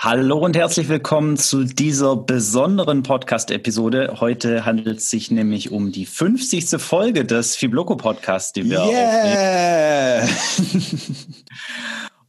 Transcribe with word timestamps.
Hallo 0.00 0.38
und 0.38 0.54
herzlich 0.54 0.88
willkommen 0.88 1.36
zu 1.36 1.64
dieser 1.64 2.14
besonderen 2.14 3.02
Podcast-Episode. 3.02 4.18
Heute 4.20 4.64
handelt 4.64 4.98
es 4.98 5.10
sich 5.10 5.32
nämlich 5.32 5.72
um 5.72 5.90
die 5.90 6.06
50. 6.06 6.80
Folge 6.80 7.24
des 7.24 7.56
Fibloco 7.56 7.96
Podcasts, 7.96 8.52
die 8.52 8.70
wir 8.70 8.78
yeah. 8.78 10.28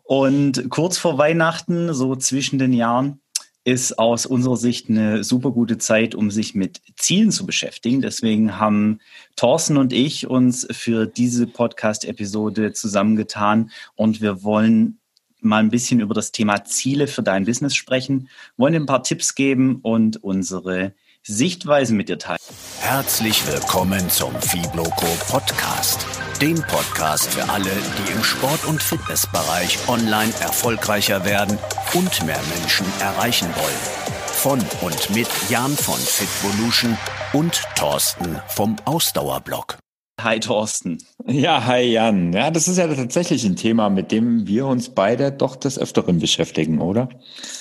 und 0.04 0.68
kurz 0.72 0.98
vor 0.98 1.20
Weihnachten, 1.20 1.94
so 1.94 2.16
zwischen 2.16 2.58
den 2.58 2.74
Jahren, 2.74 3.20
ist 3.66 4.00
aus 4.00 4.26
unserer 4.26 4.58
Sicht 4.58 4.90
eine 4.90 5.24
super 5.24 5.52
gute 5.52 5.78
Zeit, 5.78 6.16
um 6.16 6.32
sich 6.32 6.56
mit 6.56 6.82
Zielen 6.96 7.30
zu 7.32 7.46
beschäftigen. 7.46 8.02
Deswegen 8.02 8.58
haben 8.58 8.98
Thorsten 9.36 9.78
und 9.78 9.94
ich 9.94 10.26
uns 10.26 10.66
für 10.72 11.06
diese 11.06 11.46
Podcast-Episode 11.46 12.74
zusammengetan 12.74 13.70
und 13.96 14.22
wir 14.22 14.42
wollen 14.42 14.99
mal 15.42 15.60
ein 15.60 15.70
bisschen 15.70 16.00
über 16.00 16.14
das 16.14 16.32
Thema 16.32 16.64
Ziele 16.66 17.08
für 17.08 17.24
dein 17.24 17.46
Business 17.46 17.76
sprechen, 17.76 18.30
wollen 18.58 18.74
dir 18.74 18.80
ein 18.80 18.86
paar 18.86 19.04
Tipps 19.04 19.36
geben 19.36 19.80
und 19.82 20.24
unsere 20.24 20.94
Sichtweise 21.24 21.94
mit 21.94 22.10
dir 22.10 22.18
teilen. 22.18 22.40
Herzlich 22.82 23.46
willkommen 23.48 24.10
zum 24.10 24.34
Fibloco 24.42 25.06
Podcast, 25.30 26.06
dem 26.42 26.56
Podcast 26.56 27.30
für 27.30 27.50
alle, 27.50 27.70
die 27.70 28.12
im 28.12 28.24
Sport- 28.24 28.66
und 28.66 28.82
Fitnessbereich 28.82 29.78
online 29.88 30.34
erfolgreicher 30.42 31.26
werden 31.26 31.58
und 31.94 32.26
mehr 32.26 32.42
Menschen 32.58 32.86
erreichen 33.00 33.50
wollen. 33.56 34.10
Von 34.28 34.60
und 34.82 35.10
mit 35.14 35.28
Jan 35.50 35.76
von 35.76 36.00
Fitvolution 36.00 36.98
und 37.34 37.62
Thorsten 37.76 38.40
vom 38.48 38.78
Ausdauerblog. 38.86 39.78
Hi 40.24 40.40
Thorsten. 40.40 40.98
Ja, 41.28 41.66
hi 41.66 41.82
Jan. 41.94 42.34
Ja, 42.34 42.52
das 42.52 42.68
ist 42.68 42.78
ja 42.78 42.88
tatsächlich 42.88 43.46
ein 43.46 43.56
Thema, 43.56 43.90
mit 43.90 44.12
dem 44.12 44.48
wir 44.48 44.66
uns 44.66 44.90
beide 44.90 45.32
doch 45.32 45.56
des 45.56 45.78
Öfteren 45.78 46.20
beschäftigen, 46.20 46.80
oder? 46.80 47.10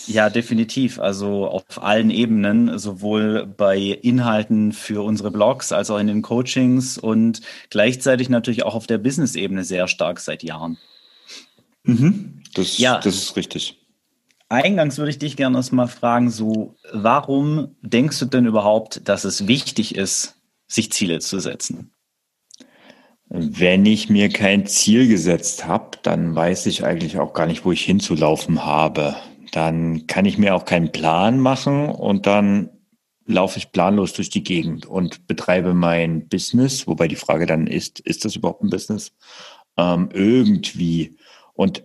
Ja, 0.07 0.31
definitiv. 0.31 0.99
Also 0.99 1.47
auf 1.47 1.83
allen 1.83 2.11
Ebenen, 2.11 2.79
sowohl 2.79 3.47
bei 3.47 3.79
Inhalten 3.79 4.73
für 4.73 5.05
unsere 5.05 5.31
Blogs 5.31 5.73
als 5.73 5.91
auch 5.91 5.99
in 5.99 6.07
den 6.07 6.23
Coachings 6.23 6.99
und 6.99 7.41
gleichzeitig 7.71 8.29
natürlich 8.29 8.65
auch 8.65 8.75
auf 8.75 8.87
der 8.87 8.99
Business-Ebene 8.99 9.65
sehr 9.65 9.87
stark 9.87 10.19
seit 10.21 10.43
Jahren. 10.43 10.79
Mhm. 11.85 12.43
Das, 12.55 12.79
ja. 12.79 12.99
das 12.99 13.15
ist 13.15 13.37
richtig. 13.37 13.79
Eingangs 14.49 14.97
würde 14.97 15.11
ich 15.11 15.19
dich 15.19 15.37
gerne 15.37 15.59
erstmal 15.59 15.89
fragen, 15.89 16.31
so, 16.31 16.77
warum 16.93 17.77
denkst 17.83 18.19
du 18.19 18.25
denn 18.25 18.47
überhaupt, 18.47 19.07
dass 19.07 19.25
es 19.25 19.47
wichtig 19.47 19.95
ist, 19.95 20.37
sich 20.67 20.91
Ziele 20.91 21.19
zu 21.19 21.39
setzen? 21.39 21.91
Wenn 23.31 23.85
ich 23.85 24.09
mir 24.09 24.31
kein 24.31 24.67
Ziel 24.67 25.07
gesetzt 25.07 25.67
habe, 25.67 25.99
dann 26.03 26.35
weiß 26.35 26.67
ich 26.67 26.85
eigentlich 26.85 27.19
auch 27.19 27.35
gar 27.35 27.47
nicht, 27.47 27.65
wo 27.65 27.73
ich 27.73 27.85
hinzulaufen 27.85 28.65
habe. 28.65 29.17
Dann 29.53 30.07
kann 30.07 30.25
ich 30.25 30.39
mir 30.39 30.55
auch 30.55 30.65
keinen 30.65 30.93
Plan 30.93 31.39
machen 31.39 31.91
und 31.91 32.27
dann 32.27 32.71
laufe 33.27 33.59
ich 33.59 33.73
planlos 33.73 34.15
durch 34.15 34.31
die 34.31 34.43
Gegend 34.43 34.87
und 34.87 35.27
betreibe 35.27 35.75
mein 35.75 36.29
Business, 36.29 36.87
wobei 36.87 37.09
die 37.09 37.17
Frage 37.17 37.45
dann 37.45 37.67
ist, 37.67 38.01
ist 38.01 38.25
das 38.25 38.35
überhaupt 38.35 38.63
ein 38.63 38.71
Business? 38.71 39.13
Ähm, 39.77 40.09
irgendwie. 40.13 41.17
Und 41.53 41.85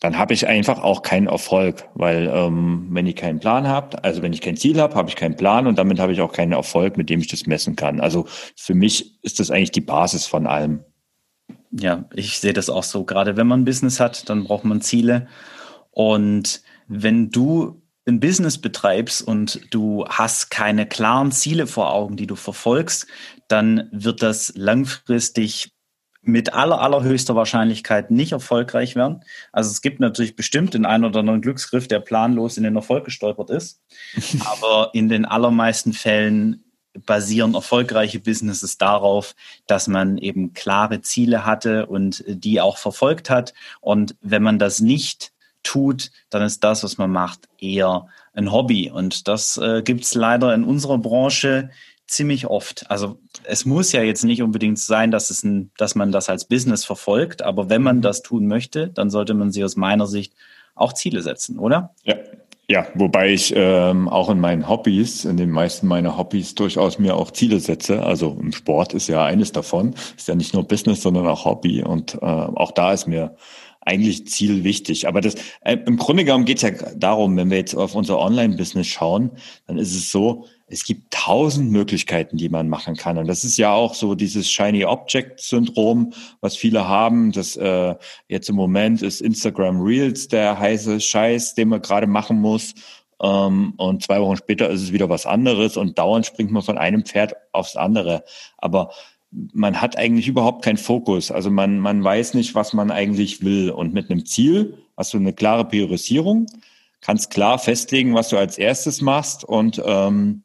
dann 0.00 0.16
habe 0.16 0.32
ich 0.32 0.46
einfach 0.46 0.82
auch 0.82 1.02
keinen 1.02 1.26
Erfolg, 1.26 1.88
weil 1.94 2.30
ähm, 2.32 2.88
wenn 2.90 3.06
ich 3.06 3.16
keinen 3.16 3.38
Plan 3.38 3.68
habe, 3.68 4.02
also 4.02 4.22
wenn 4.22 4.32
ich 4.32 4.40
kein 4.40 4.56
Ziel 4.56 4.80
habe, 4.80 4.94
habe 4.94 5.10
ich 5.10 5.16
keinen 5.16 5.36
Plan 5.36 5.66
und 5.66 5.78
damit 5.78 6.00
habe 6.00 6.12
ich 6.12 6.22
auch 6.22 6.32
keinen 6.32 6.52
Erfolg, 6.52 6.96
mit 6.96 7.10
dem 7.10 7.20
ich 7.20 7.28
das 7.28 7.46
messen 7.46 7.76
kann. 7.76 8.00
Also 8.00 8.26
für 8.56 8.74
mich 8.74 9.22
ist 9.22 9.40
das 9.40 9.50
eigentlich 9.50 9.72
die 9.72 9.82
Basis 9.82 10.26
von 10.26 10.46
allem. 10.46 10.80
Ja, 11.70 12.06
ich 12.14 12.40
sehe 12.40 12.54
das 12.54 12.70
auch 12.70 12.82
so. 12.82 13.04
Gerade 13.04 13.36
wenn 13.36 13.46
man 13.46 13.60
ein 13.60 13.64
Business 13.66 14.00
hat, 14.00 14.28
dann 14.30 14.44
braucht 14.44 14.64
man 14.64 14.80
Ziele. 14.80 15.28
Und 15.90 16.62
wenn 16.88 17.30
du 17.30 17.82
ein 18.06 18.20
Business 18.20 18.58
betreibst 18.58 19.22
und 19.22 19.60
du 19.70 20.06
hast 20.08 20.50
keine 20.50 20.86
klaren 20.86 21.30
Ziele 21.30 21.66
vor 21.66 21.92
Augen, 21.92 22.16
die 22.16 22.26
du 22.26 22.36
verfolgst, 22.36 23.06
dann 23.48 23.88
wird 23.92 24.22
das 24.22 24.52
langfristig 24.56 25.72
mit 26.22 26.52
aller, 26.52 26.80
allerhöchster 26.80 27.34
Wahrscheinlichkeit 27.34 28.10
nicht 28.10 28.32
erfolgreich 28.32 28.94
werden. 28.94 29.22
Also 29.52 29.70
es 29.70 29.80
gibt 29.80 30.00
natürlich 30.00 30.36
bestimmt 30.36 30.74
den 30.74 30.84
einen 30.84 31.04
oder 31.04 31.20
anderen 31.20 31.40
Glücksgriff, 31.40 31.88
der 31.88 32.00
planlos 32.00 32.56
in 32.56 32.64
den 32.64 32.76
Erfolg 32.76 33.04
gestolpert 33.04 33.50
ist. 33.50 33.80
Aber 34.44 34.90
in 34.92 35.08
den 35.08 35.24
allermeisten 35.24 35.92
Fällen 35.92 36.64
basieren 37.06 37.54
erfolgreiche 37.54 38.20
Businesses 38.20 38.76
darauf, 38.76 39.34
dass 39.66 39.86
man 39.86 40.18
eben 40.18 40.52
klare 40.52 41.00
Ziele 41.00 41.46
hatte 41.46 41.86
und 41.86 42.24
die 42.26 42.60
auch 42.60 42.78
verfolgt 42.78 43.30
hat. 43.30 43.54
Und 43.80 44.16
wenn 44.20 44.42
man 44.42 44.58
das 44.58 44.80
nicht 44.80 45.32
tut, 45.62 46.10
dann 46.30 46.42
ist 46.42 46.64
das, 46.64 46.82
was 46.82 46.98
man 46.98 47.10
macht, 47.10 47.48
eher 47.58 48.06
ein 48.32 48.50
Hobby. 48.50 48.90
Und 48.90 49.28
das 49.28 49.56
äh, 49.56 49.82
gibt 49.82 50.04
es 50.04 50.14
leider 50.14 50.54
in 50.54 50.64
unserer 50.64 50.98
Branche 50.98 51.70
ziemlich 52.06 52.46
oft. 52.46 52.90
Also 52.90 53.20
es 53.44 53.64
muss 53.64 53.92
ja 53.92 54.02
jetzt 54.02 54.24
nicht 54.24 54.42
unbedingt 54.42 54.78
sein, 54.78 55.10
dass, 55.10 55.30
es 55.30 55.42
ein, 55.42 55.70
dass 55.76 55.94
man 55.94 56.12
das 56.12 56.28
als 56.28 56.44
Business 56.46 56.84
verfolgt, 56.84 57.42
aber 57.42 57.68
wenn 57.68 57.82
man 57.82 57.98
mhm. 57.98 58.02
das 58.02 58.22
tun 58.22 58.46
möchte, 58.46 58.88
dann 58.88 59.10
sollte 59.10 59.34
man 59.34 59.50
sich 59.50 59.64
aus 59.64 59.76
meiner 59.76 60.06
Sicht 60.06 60.32
auch 60.74 60.92
Ziele 60.92 61.22
setzen, 61.22 61.58
oder? 61.58 61.94
Ja. 62.04 62.16
Ja, 62.68 62.86
wobei 62.94 63.32
ich 63.32 63.52
ähm, 63.56 64.08
auch 64.08 64.30
in 64.30 64.38
meinen 64.38 64.68
Hobbys, 64.68 65.24
in 65.24 65.36
den 65.36 65.50
meisten 65.50 65.88
meiner 65.88 66.16
Hobbys 66.16 66.54
durchaus 66.54 67.00
mir 67.00 67.16
auch 67.16 67.32
Ziele 67.32 67.58
setze. 67.58 68.04
Also 68.04 68.38
im 68.40 68.52
Sport 68.52 68.94
ist 68.94 69.08
ja 69.08 69.24
eines 69.24 69.50
davon. 69.50 69.96
Ist 70.16 70.28
ja 70.28 70.36
nicht 70.36 70.54
nur 70.54 70.62
Business, 70.62 71.02
sondern 71.02 71.26
auch 71.26 71.44
Hobby. 71.44 71.82
Und 71.82 72.14
äh, 72.14 72.18
auch 72.24 72.70
da 72.70 72.92
ist 72.92 73.08
mir 73.08 73.34
eigentlich 73.80 74.28
Ziel 74.28 74.62
wichtig. 74.62 75.08
Aber 75.08 75.20
das 75.20 75.34
äh, 75.62 75.78
im 75.84 75.96
Grunde 75.96 76.24
genommen 76.24 76.44
geht 76.44 76.58
es 76.58 76.62
ja 76.62 76.70
darum, 76.94 77.36
wenn 77.36 77.50
wir 77.50 77.58
jetzt 77.58 77.74
auf 77.74 77.96
unser 77.96 78.20
Online-Business 78.20 78.86
schauen, 78.86 79.32
dann 79.66 79.76
ist 79.76 79.92
es 79.92 80.12
so, 80.12 80.46
es 80.70 80.84
gibt 80.84 81.12
tausend 81.12 81.72
Möglichkeiten, 81.72 82.36
die 82.36 82.48
man 82.48 82.68
machen 82.68 82.96
kann. 82.96 83.18
Und 83.18 83.26
das 83.26 83.42
ist 83.42 83.56
ja 83.56 83.72
auch 83.72 83.94
so 83.94 84.14
dieses 84.14 84.50
Shiny 84.50 84.84
Object 84.84 85.40
Syndrom, 85.40 86.12
was 86.40 86.56
viele 86.56 86.86
haben. 86.86 87.32
Das 87.32 87.56
äh, 87.56 87.96
jetzt 88.28 88.48
im 88.48 88.56
Moment 88.56 89.02
ist 89.02 89.20
Instagram 89.20 89.80
Reels 89.80 90.28
der 90.28 90.58
heiße 90.58 91.00
Scheiß, 91.00 91.56
den 91.56 91.70
man 91.70 91.82
gerade 91.82 92.06
machen 92.06 92.40
muss. 92.40 92.74
Ähm, 93.20 93.74
und 93.78 94.04
zwei 94.04 94.20
Wochen 94.20 94.36
später 94.36 94.70
ist 94.70 94.82
es 94.82 94.92
wieder 94.92 95.08
was 95.08 95.26
anderes 95.26 95.76
und 95.76 95.98
dauernd 95.98 96.26
springt 96.26 96.52
man 96.52 96.62
von 96.62 96.78
einem 96.78 97.04
Pferd 97.04 97.34
aufs 97.52 97.76
andere. 97.76 98.24
Aber 98.56 98.92
man 99.30 99.80
hat 99.80 99.98
eigentlich 99.98 100.28
überhaupt 100.28 100.64
keinen 100.64 100.76
Fokus. 100.76 101.32
Also 101.32 101.50
man, 101.50 101.80
man 101.80 102.02
weiß 102.02 102.34
nicht, 102.34 102.54
was 102.54 102.72
man 102.72 102.92
eigentlich 102.92 103.44
will. 103.44 103.70
Und 103.70 103.92
mit 103.92 104.08
einem 104.08 104.24
Ziel 104.24 104.78
hast 104.96 105.14
du 105.14 105.18
eine 105.18 105.32
klare 105.32 105.64
Priorisierung, 105.64 106.46
kannst 107.00 107.30
klar 107.30 107.58
festlegen, 107.58 108.14
was 108.14 108.28
du 108.28 108.36
als 108.36 108.56
erstes 108.56 109.00
machst 109.00 109.44
und 109.44 109.82
ähm, 109.84 110.42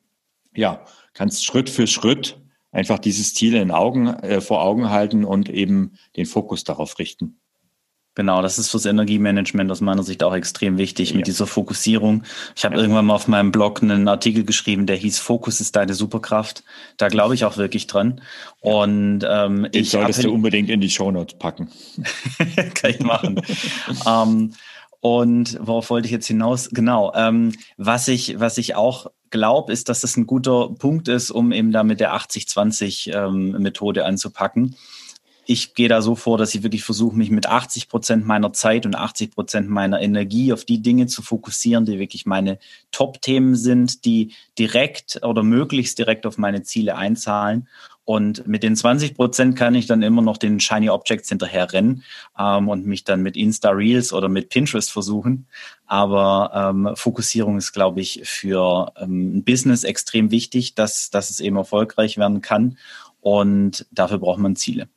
ja, 0.55 0.85
kannst 1.13 1.45
Schritt 1.45 1.69
für 1.69 1.87
Schritt 1.87 2.37
einfach 2.71 2.99
dieses 2.99 3.33
Ziel 3.33 3.55
in 3.55 3.71
Augen, 3.71 4.07
äh, 4.07 4.41
vor 4.41 4.61
Augen 4.63 4.89
halten 4.89 5.23
und 5.23 5.49
eben 5.49 5.93
den 6.15 6.25
Fokus 6.25 6.63
darauf 6.63 6.99
richten. 6.99 7.39
Genau, 8.15 8.41
das 8.41 8.57
ist 8.57 8.71
fürs 8.71 8.85
Energiemanagement 8.85 9.69
aus 9.69 9.81
meiner 9.81 10.03
Sicht 10.03 10.23
auch 10.23 10.33
extrem 10.33 10.77
wichtig 10.77 11.09
ja. 11.09 11.17
mit 11.17 11.27
dieser 11.27 11.47
Fokussierung. 11.47 12.23
Ich 12.55 12.63
habe 12.63 12.75
ja. 12.75 12.81
irgendwann 12.81 13.05
mal 13.05 13.15
auf 13.15 13.27
meinem 13.27 13.51
Blog 13.51 13.83
einen 13.83 14.07
Artikel 14.07 14.45
geschrieben, 14.45 14.85
der 14.85 14.95
hieß 14.95 15.19
Fokus 15.19 15.59
ist 15.59 15.75
deine 15.75 15.93
Superkraft. 15.93 16.63
Da 16.95 17.09
glaube 17.09 17.33
ich 17.33 17.43
auch 17.43 17.57
wirklich 17.57 17.87
dran. 17.87 18.21
Und 18.61 19.25
ähm, 19.29 19.63
Den 19.63 19.81
ich 19.81 19.89
solltest 19.89 20.23
du 20.23 20.33
unbedingt 20.33 20.69
in 20.69 20.79
die 20.79 20.89
Shownotes 20.89 21.37
packen. 21.37 21.69
Kann 22.73 22.91
ich 22.91 22.99
machen. 22.99 23.41
ähm, 24.07 24.53
und 25.01 25.57
worauf 25.61 25.89
wollte 25.89 26.05
ich 26.05 26.11
jetzt 26.13 26.27
hinaus? 26.27 26.69
Genau. 26.71 27.13
Ähm, 27.15 27.51
was 27.75 28.07
ich, 28.07 28.39
was 28.39 28.57
ich 28.57 28.75
auch 28.75 29.07
glaube, 29.35 29.73
ist, 29.73 29.89
dass 29.89 30.01
das 30.01 30.15
ein 30.17 30.25
guter 30.25 30.69
Punkt 30.69 31.07
ist, 31.07 31.29
um 31.29 31.51
eben 31.51 31.71
da 31.71 31.83
mit 31.83 31.99
der 31.99 32.15
80-20-Methode 32.15 33.99
ähm, 34.01 34.05
anzupacken. 34.05 34.75
Ich 35.47 35.75
gehe 35.75 35.89
da 35.89 36.01
so 36.01 36.15
vor, 36.15 36.39
dass 36.39 36.55
ich 36.55 36.63
wirklich 36.63 36.83
versuche, 36.83 37.15
mich 37.15 37.29
mit 37.29 37.45
80 37.45 37.87
Prozent 37.89 38.25
meiner 38.25 38.51
Zeit 38.53 38.85
und 38.85 38.95
80 38.95 39.31
Prozent 39.31 39.69
meiner 39.69 40.01
Energie 40.01 40.53
auf 40.53 40.65
die 40.65 40.81
Dinge 40.81 41.05
zu 41.05 41.21
fokussieren, 41.21 41.85
die 41.85 41.99
wirklich 41.99 42.25
meine 42.25 42.57
Top-Themen 42.91 43.55
sind, 43.55 44.05
die 44.05 44.33
direkt 44.57 45.19
oder 45.21 45.43
möglichst 45.43 45.99
direkt 45.99 46.25
auf 46.25 46.39
meine 46.39 46.63
Ziele 46.63 46.95
einzahlen. 46.95 47.67
Und 48.05 48.47
mit 48.47 48.61
den 48.61 48.75
20 48.75 49.15
Prozent 49.15 49.55
kann 49.55 49.73
ich 49.73 49.87
dann 49.87 50.03
immer 50.03 50.21
noch 50.21 50.37
den 50.37 50.59
Shiny 50.59 50.89
Objects 50.89 51.29
hinterher 51.29 51.73
rennen 51.73 52.03
ähm, 52.39 52.69
und 52.69 52.85
mich 52.85 53.03
dann 53.03 53.23
mit 53.23 53.35
Insta 53.35 53.71
Reels 53.71 54.13
oder 54.13 54.29
mit 54.29 54.49
Pinterest 54.49 54.91
versuchen. 54.91 55.47
Aber 55.87 56.51
ähm, 56.53 56.91
Fokussierung 56.95 57.57
ist, 57.57 57.73
glaube 57.73 58.01
ich, 58.01 58.21
für 58.23 58.93
ähm, 58.97 59.37
ein 59.37 59.43
Business 59.43 59.83
extrem 59.83 60.29
wichtig, 60.29 60.75
dass, 60.75 61.09
dass 61.09 61.31
es 61.31 61.39
eben 61.39 61.57
erfolgreich 61.57 62.17
werden 62.17 62.41
kann. 62.41 62.77
Und 63.21 63.87
dafür 63.91 64.19
braucht 64.19 64.39
man 64.39 64.55
Ziele. 64.55 64.87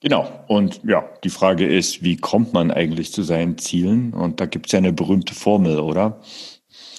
Genau. 0.00 0.44
Und 0.48 0.80
ja, 0.84 1.04
die 1.24 1.30
Frage 1.30 1.66
ist, 1.66 2.02
wie 2.02 2.16
kommt 2.16 2.52
man 2.54 2.70
eigentlich 2.70 3.12
zu 3.12 3.22
seinen 3.22 3.58
Zielen? 3.58 4.14
Und 4.14 4.40
da 4.40 4.46
gibt 4.46 4.66
es 4.66 4.72
ja 4.72 4.78
eine 4.78 4.92
berühmte 4.92 5.34
Formel, 5.34 5.78
oder? 5.78 6.20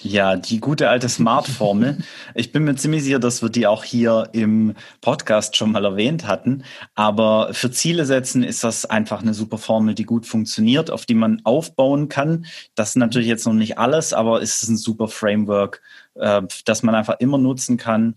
Ja, 0.05 0.35
die 0.35 0.59
gute 0.59 0.87
alte 0.89 1.09
Smart-Formel. 1.09 1.97
Ich 2.35 2.51
bin 2.51 2.65
mir 2.65 2.75
ziemlich 2.75 3.03
sicher, 3.03 3.17
dass 3.17 3.41
wir 3.41 3.49
die 3.49 3.65
auch 3.65 3.83
hier 3.83 4.29
im 4.33 4.75
Podcast 5.01 5.55
schon 5.55 5.71
mal 5.71 5.83
erwähnt 5.83 6.27
hatten. 6.27 6.63
Aber 6.93 7.53
für 7.53 7.71
Ziele 7.71 8.05
setzen 8.05 8.43
ist 8.43 8.63
das 8.63 8.85
einfach 8.85 9.21
eine 9.21 9.33
super 9.33 9.57
Formel, 9.57 9.95
die 9.95 10.03
gut 10.03 10.27
funktioniert, 10.27 10.91
auf 10.91 11.05
die 11.05 11.15
man 11.15 11.41
aufbauen 11.43 12.07
kann. 12.07 12.45
Das 12.75 12.89
ist 12.89 12.95
natürlich 12.97 13.27
jetzt 13.27 13.47
noch 13.47 13.53
nicht 13.53 13.79
alles, 13.79 14.13
aber 14.13 14.41
es 14.43 14.61
ist 14.61 14.69
ein 14.69 14.77
super 14.77 15.07
Framework, 15.07 15.81
äh, 16.15 16.43
das 16.65 16.83
man 16.83 16.93
einfach 16.93 17.15
immer 17.19 17.39
nutzen 17.39 17.77
kann, 17.77 18.15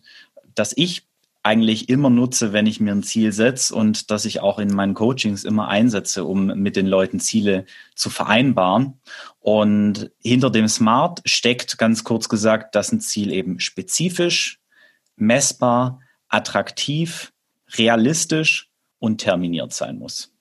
das 0.54 0.74
ich 0.76 1.07
eigentlich 1.48 1.88
immer 1.88 2.10
nutze, 2.10 2.52
wenn 2.52 2.66
ich 2.66 2.78
mir 2.78 2.92
ein 2.92 3.02
Ziel 3.02 3.32
setze 3.32 3.74
und 3.74 4.10
das 4.10 4.26
ich 4.26 4.40
auch 4.40 4.58
in 4.58 4.68
meinen 4.68 4.92
Coachings 4.92 5.44
immer 5.44 5.68
einsetze, 5.68 6.24
um 6.24 6.48
mit 6.48 6.76
den 6.76 6.86
Leuten 6.86 7.20
Ziele 7.20 7.64
zu 7.94 8.10
vereinbaren. 8.10 9.00
Und 9.40 10.10
hinter 10.22 10.50
dem 10.50 10.68
Smart 10.68 11.22
steckt 11.24 11.78
ganz 11.78 12.04
kurz 12.04 12.28
gesagt, 12.28 12.74
dass 12.74 12.92
ein 12.92 13.00
Ziel 13.00 13.32
eben 13.32 13.60
spezifisch, 13.60 14.60
messbar, 15.16 16.00
attraktiv, 16.28 17.32
realistisch 17.78 18.68
und 18.98 19.18
terminiert 19.18 19.72
sein 19.72 19.98
muss. 19.98 20.34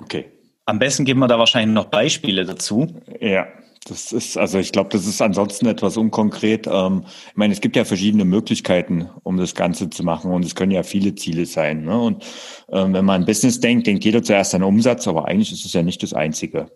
Okay. 0.00 0.32
Am 0.64 0.80
besten 0.80 1.04
geben 1.04 1.20
wir 1.20 1.28
da 1.28 1.38
wahrscheinlich 1.38 1.74
noch 1.74 1.90
Beispiele 1.90 2.44
dazu. 2.44 3.00
Ja. 3.20 3.46
Das 3.84 4.12
ist, 4.12 4.36
also 4.38 4.58
ich 4.58 4.70
glaube, 4.70 4.90
das 4.90 5.06
ist 5.06 5.20
ansonsten 5.20 5.66
etwas 5.66 5.96
unkonkret. 5.96 6.68
Ähm, 6.70 7.04
ich 7.30 7.36
meine, 7.36 7.52
es 7.52 7.60
gibt 7.60 7.74
ja 7.74 7.84
verschiedene 7.84 8.24
Möglichkeiten, 8.24 9.10
um 9.24 9.36
das 9.38 9.56
Ganze 9.56 9.90
zu 9.90 10.04
machen 10.04 10.30
und 10.30 10.44
es 10.44 10.54
können 10.54 10.70
ja 10.70 10.84
viele 10.84 11.16
Ziele 11.16 11.46
sein. 11.46 11.84
Ne? 11.84 12.00
Und 12.00 12.24
ähm, 12.70 12.92
wenn 12.92 13.04
man 13.04 13.22
an 13.22 13.26
Business 13.26 13.58
denkt, 13.58 13.88
denkt 13.88 14.04
jeder 14.04 14.22
zuerst 14.22 14.54
an 14.54 14.62
Umsatz, 14.62 15.08
aber 15.08 15.26
eigentlich 15.26 15.50
ist 15.52 15.64
es 15.64 15.72
ja 15.72 15.82
nicht 15.82 16.02
das 16.02 16.14
Einzige. 16.14 16.70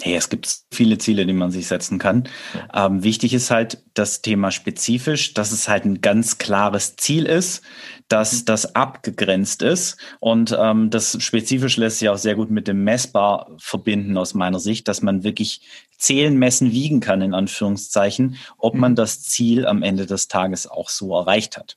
Hey, 0.00 0.14
es 0.14 0.30
gibt 0.30 0.62
viele 0.72 0.96
Ziele, 0.96 1.26
die 1.26 1.34
man 1.34 1.50
sich 1.50 1.66
setzen 1.66 1.98
kann. 1.98 2.28
Ähm, 2.74 3.02
wichtig 3.02 3.34
ist 3.34 3.50
halt 3.50 3.82
das 3.92 4.22
Thema 4.22 4.50
spezifisch, 4.50 5.34
dass 5.34 5.52
es 5.52 5.68
halt 5.68 5.84
ein 5.84 6.00
ganz 6.00 6.38
klares 6.38 6.96
Ziel 6.96 7.26
ist, 7.26 7.62
dass 8.08 8.32
mhm. 8.32 8.44
das 8.46 8.74
abgegrenzt 8.74 9.60
ist. 9.60 9.98
Und 10.18 10.56
ähm, 10.58 10.88
das 10.88 11.22
spezifisch 11.22 11.76
lässt 11.76 11.98
sich 11.98 12.08
auch 12.08 12.16
sehr 12.16 12.36
gut 12.36 12.50
mit 12.50 12.68
dem 12.68 12.84
Messbar 12.84 13.50
verbinden 13.58 14.16
aus 14.16 14.32
meiner 14.32 14.60
Sicht, 14.60 14.88
dass 14.88 15.02
man 15.02 15.24
wirklich 15.24 15.60
zählen, 15.98 16.38
messen, 16.38 16.72
wiegen 16.72 17.00
kann, 17.00 17.20
in 17.20 17.34
Anführungszeichen, 17.34 18.36
ob 18.56 18.74
man 18.74 18.92
mhm. 18.92 18.96
das 18.96 19.22
Ziel 19.22 19.66
am 19.66 19.82
Ende 19.82 20.06
des 20.06 20.28
Tages 20.28 20.66
auch 20.66 20.88
so 20.88 21.14
erreicht 21.14 21.58
hat. 21.58 21.76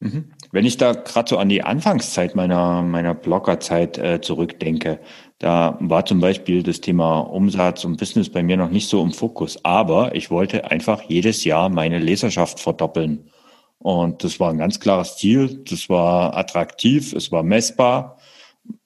Mhm. 0.00 0.32
Wenn 0.52 0.66
ich 0.66 0.76
da 0.76 0.92
gerade 0.92 1.28
so 1.28 1.38
an 1.38 1.48
die 1.48 1.62
Anfangszeit 1.62 2.34
meiner, 2.34 2.82
meiner 2.82 3.14
Bloggerzeit 3.14 3.96
äh, 3.98 4.20
zurückdenke, 4.20 5.00
da 5.38 5.76
war 5.80 6.06
zum 6.06 6.20
Beispiel 6.20 6.62
das 6.62 6.80
Thema 6.80 7.18
Umsatz 7.18 7.84
und 7.84 7.98
Business 7.98 8.30
bei 8.30 8.42
mir 8.42 8.56
noch 8.56 8.70
nicht 8.70 8.88
so 8.88 9.02
im 9.02 9.12
Fokus. 9.12 9.62
Aber 9.64 10.14
ich 10.14 10.30
wollte 10.30 10.70
einfach 10.70 11.02
jedes 11.02 11.44
Jahr 11.44 11.68
meine 11.68 11.98
Leserschaft 11.98 12.58
verdoppeln. 12.58 13.30
Und 13.78 14.24
das 14.24 14.40
war 14.40 14.50
ein 14.50 14.58
ganz 14.58 14.80
klares 14.80 15.16
Ziel. 15.16 15.62
Das 15.68 15.90
war 15.90 16.36
attraktiv, 16.36 17.12
es 17.12 17.30
war 17.30 17.42
messbar, 17.42 18.18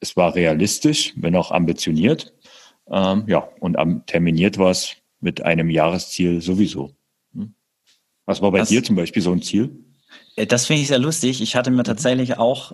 es 0.01 0.17
war 0.17 0.35
realistisch, 0.35 1.13
wenn 1.17 1.37
auch 1.37 1.53
ambitioniert. 1.53 2.35
Ähm, 2.91 3.25
ja, 3.29 3.49
und 3.61 3.77
terminiert 4.07 4.59
war 4.59 4.71
es 4.71 4.97
mit 5.21 5.43
einem 5.43 5.71
Jahresziel 5.71 6.41
sowieso. 6.41 6.97
Hm? 7.33 7.55
Was 8.27 8.43
war 8.43 8.51
bei 8.51 8.59
das, 8.59 8.69
dir 8.71 8.83
zum 8.83 8.97
Beispiel 8.97 9.23
so 9.23 9.31
ein 9.31 9.43
Ziel? 9.43 9.85
Äh, 10.35 10.47
das 10.47 10.67
finde 10.67 10.83
ich 10.83 10.89
sehr 10.89 10.99
lustig. 10.99 11.41
Ich 11.41 11.55
hatte 11.55 11.71
mir 11.71 11.85
tatsächlich 11.85 12.39
auch 12.39 12.73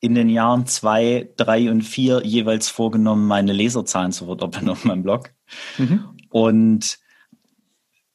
in 0.00 0.14
den 0.14 0.28
Jahren 0.28 0.66
zwei, 0.66 1.28
drei 1.36 1.70
und 1.70 1.82
vier 1.82 2.22
jeweils 2.24 2.68
vorgenommen, 2.68 3.26
meine 3.26 3.52
Leserzahlen 3.52 4.12
zu 4.12 4.26
verdoppeln 4.26 4.68
auf 4.68 4.84
meinem 4.84 5.02
Blog. 5.02 5.32
Mhm. 5.78 6.04
Und 6.30 6.98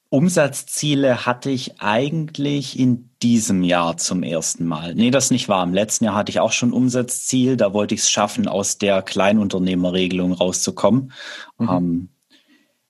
Umsatzziele 0.10 1.26
hatte 1.26 1.50
ich 1.50 1.82
eigentlich 1.82 2.80
in 2.80 3.10
diesem 3.22 3.64
Jahr 3.64 3.98
zum 3.98 4.24
ersten 4.24 4.66
Mal. 4.66 4.96
Nee, 4.96 5.12
das 5.12 5.30
nicht 5.30 5.50
wahr. 5.50 5.64
Im 5.64 5.74
letzten 5.74 6.06
Jahr 6.06 6.16
hatte 6.16 6.30
ich 6.30 6.40
auch 6.40 6.54
schon 6.54 6.74
Umsatzziel. 6.74 7.58
Da 7.58 7.74
wollte 7.74 7.96
ich 7.96 8.02
es 8.02 8.10
schaffen, 8.10 8.48
aus 8.48 8.78
der 8.78 9.02
Kleinunternehmerregelung 9.02 10.34
rauszukommen. 10.34 11.12
Mhm. 11.58 11.70
Ähm, 11.70 12.10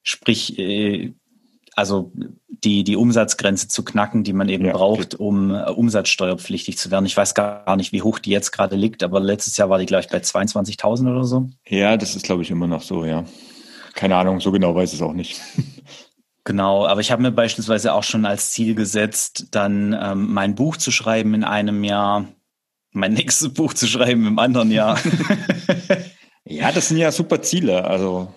sprich, 0.04 0.60
äh, 0.60 1.14
also 1.76 2.12
die, 2.64 2.84
die 2.84 2.96
Umsatzgrenze 2.96 3.68
zu 3.68 3.84
knacken, 3.84 4.24
die 4.24 4.34
man 4.34 4.50
eben 4.50 4.66
ja, 4.66 4.74
braucht, 4.74 5.16
um 5.16 5.54
äh, 5.54 5.70
umsatzsteuerpflichtig 5.70 6.78
zu 6.78 6.90
werden. 6.90 7.06
Ich 7.06 7.16
weiß 7.16 7.36
gar 7.36 7.76
nicht, 7.76 7.92
wie 7.92 8.02
hoch 8.02 8.18
die 8.18 8.32
jetzt 8.32 8.52
gerade 8.52 8.76
liegt, 8.76 9.04
aber 9.04 9.20
letztes 9.20 9.58
Jahr 9.58 9.70
war 9.70 9.78
die, 9.78 9.86
glaube 9.86 10.04
ich, 10.04 10.10
bei 10.10 10.18
22.000 10.18 11.12
oder 11.12 11.26
so. 11.26 11.50
Ja, 11.68 11.98
das 11.98 12.16
ist, 12.16 12.26
glaube 12.26 12.42
ich, 12.42 12.50
immer 12.50 12.68
noch 12.68 12.82
so, 12.82 13.06
ja. 13.06 13.26
Keine 13.94 14.16
Ahnung, 14.16 14.40
so 14.40 14.52
genau 14.52 14.74
weiß 14.74 14.94
ich 14.94 15.00
es 15.00 15.06
auch 15.06 15.14
nicht. 15.14 15.40
Genau, 16.48 16.86
aber 16.86 17.02
ich 17.02 17.12
habe 17.12 17.24
mir 17.24 17.32
beispielsweise 17.32 17.92
auch 17.92 18.04
schon 18.04 18.24
als 18.24 18.52
Ziel 18.52 18.76
gesetzt, 18.76 19.48
dann 19.50 19.98
ähm, 20.00 20.32
mein 20.32 20.54
Buch 20.54 20.78
zu 20.78 20.92
schreiben 20.92 21.34
in 21.34 21.44
einem 21.44 21.84
Jahr, 21.84 22.28
mein 22.92 23.14
nächstes 23.14 23.52
Buch 23.52 23.74
zu 23.74 23.88
schreiben 23.88 24.28
im 24.28 24.38
anderen 24.38 24.70
Jahr. 24.70 25.00
ja, 26.46 26.72
das 26.72 26.90
sind 26.90 26.98
ja 26.98 27.12
super 27.12 27.42
Ziele. 27.42 27.86
Also 27.86 28.32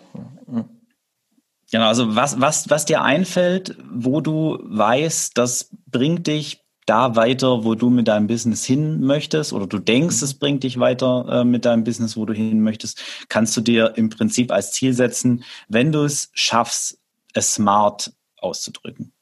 Genau, 1.71 1.87
also 1.87 2.17
was, 2.17 2.41
was, 2.41 2.71
was 2.71 2.87
dir 2.87 3.03
einfällt, 3.03 3.77
wo 3.91 4.21
du 4.21 4.59
weißt, 4.63 5.37
das 5.37 5.71
bringt 5.87 6.27
dich 6.27 6.65
da 6.87 7.17
weiter, 7.17 7.65
wo 7.65 7.75
du 7.75 7.91
mit 7.91 8.09
deinem 8.09 8.27
Business 8.27 8.65
hin 8.65 9.01
möchtest 9.01 9.53
oder 9.53 9.67
du 9.67 9.79
denkst, 9.79 10.23
es 10.23 10.35
bringt 10.35 10.65
dich 10.65 10.79
weiter 10.79 11.27
äh, 11.29 11.45
mit 11.45 11.67
deinem 11.67 11.85
Business, 11.85 12.17
wo 12.17 12.25
du 12.25 12.33
hin 12.33 12.63
möchtest, 12.63 13.03
kannst 13.29 13.55
du 13.57 13.61
dir 13.61 13.93
im 13.97 14.09
Prinzip 14.09 14.51
als 14.51 14.73
Ziel 14.73 14.95
setzen, 14.95 15.45
wenn 15.69 15.93
du 15.93 16.05
es 16.05 16.31
schaffst, 16.33 16.99
es 17.35 17.53
smart 17.53 18.13
auszudrücken. 18.39 19.13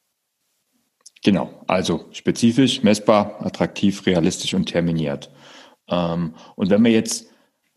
Genau, 1.23 1.51
also 1.67 2.05
spezifisch, 2.13 2.83
messbar, 2.83 3.45
attraktiv, 3.45 4.05
realistisch 4.05 4.53
und 4.53 4.67
terminiert. 4.67 5.29
Ähm, 5.89 6.35
und 6.55 6.69
wenn 6.69 6.83
wir 6.85 6.91
jetzt 6.91 7.27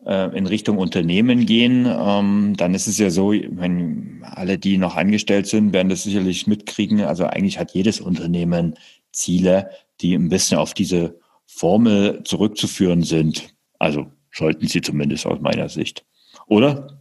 in 0.05 0.47
Richtung 0.47 0.77
Unternehmen 0.77 1.45
gehen, 1.45 1.85
ähm, 1.85 2.55
dann 2.57 2.73
ist 2.73 2.87
es 2.87 2.97
ja 2.97 3.09
so, 3.09 3.31
wenn 3.31 4.23
alle, 4.23 4.57
die 4.57 4.77
noch 4.77 4.95
angestellt 4.95 5.47
sind, 5.47 5.73
werden 5.73 5.89
das 5.89 6.03
sicherlich 6.03 6.47
mitkriegen. 6.47 7.01
Also 7.01 7.25
eigentlich 7.25 7.59
hat 7.59 7.71
jedes 7.71 8.01
Unternehmen 8.01 8.75
Ziele, 9.11 9.69
die 10.01 10.15
ein 10.15 10.29
bisschen 10.29 10.57
auf 10.57 10.73
diese 10.73 11.19
Formel 11.45 12.23
zurückzuführen 12.23 13.03
sind. 13.03 13.53
Also 13.77 14.07
sollten 14.31 14.67
sie 14.67 14.81
zumindest 14.81 15.25
aus 15.25 15.39
meiner 15.41 15.69
Sicht. 15.69 16.05
Oder? 16.47 16.97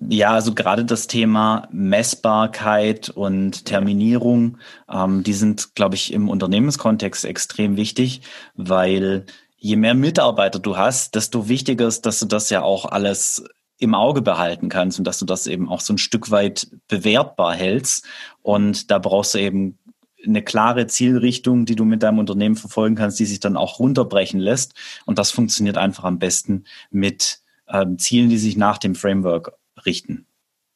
Ja, 0.00 0.32
also 0.32 0.54
gerade 0.54 0.84
das 0.84 1.08
Thema 1.08 1.68
Messbarkeit 1.72 3.10
und 3.10 3.64
Terminierung, 3.64 4.58
ähm, 4.88 5.24
die 5.24 5.32
sind, 5.32 5.74
glaube 5.74 5.96
ich, 5.96 6.12
im 6.12 6.28
Unternehmenskontext 6.28 7.24
extrem 7.24 7.76
wichtig, 7.76 8.22
weil 8.54 9.26
je 9.58 9.76
mehr 9.76 9.94
Mitarbeiter 9.94 10.58
du 10.58 10.76
hast, 10.76 11.14
desto 11.14 11.48
wichtiger 11.48 11.86
ist, 11.86 12.06
dass 12.06 12.20
du 12.20 12.26
das 12.26 12.50
ja 12.50 12.62
auch 12.62 12.84
alles 12.84 13.44
im 13.78 13.94
Auge 13.94 14.22
behalten 14.22 14.68
kannst 14.68 14.98
und 14.98 15.04
dass 15.04 15.18
du 15.18 15.24
das 15.24 15.46
eben 15.46 15.68
auch 15.68 15.80
so 15.80 15.92
ein 15.92 15.98
Stück 15.98 16.30
weit 16.30 16.68
bewertbar 16.88 17.54
hältst. 17.54 18.04
Und 18.42 18.90
da 18.90 18.98
brauchst 18.98 19.34
du 19.34 19.38
eben 19.38 19.78
eine 20.26 20.42
klare 20.42 20.86
Zielrichtung, 20.88 21.64
die 21.64 21.76
du 21.76 21.84
mit 21.84 22.02
deinem 22.02 22.18
Unternehmen 22.18 22.56
verfolgen 22.56 22.96
kannst, 22.96 23.20
die 23.20 23.24
sich 23.24 23.38
dann 23.40 23.56
auch 23.56 23.78
runterbrechen 23.78 24.40
lässt. 24.40 24.74
Und 25.06 25.18
das 25.18 25.30
funktioniert 25.30 25.78
einfach 25.78 26.04
am 26.04 26.18
besten 26.18 26.64
mit 26.90 27.40
ähm, 27.68 27.98
Zielen, 27.98 28.30
die 28.30 28.38
sich 28.38 28.56
nach 28.56 28.78
dem 28.78 28.96
Framework 28.96 29.52
richten. 29.86 30.26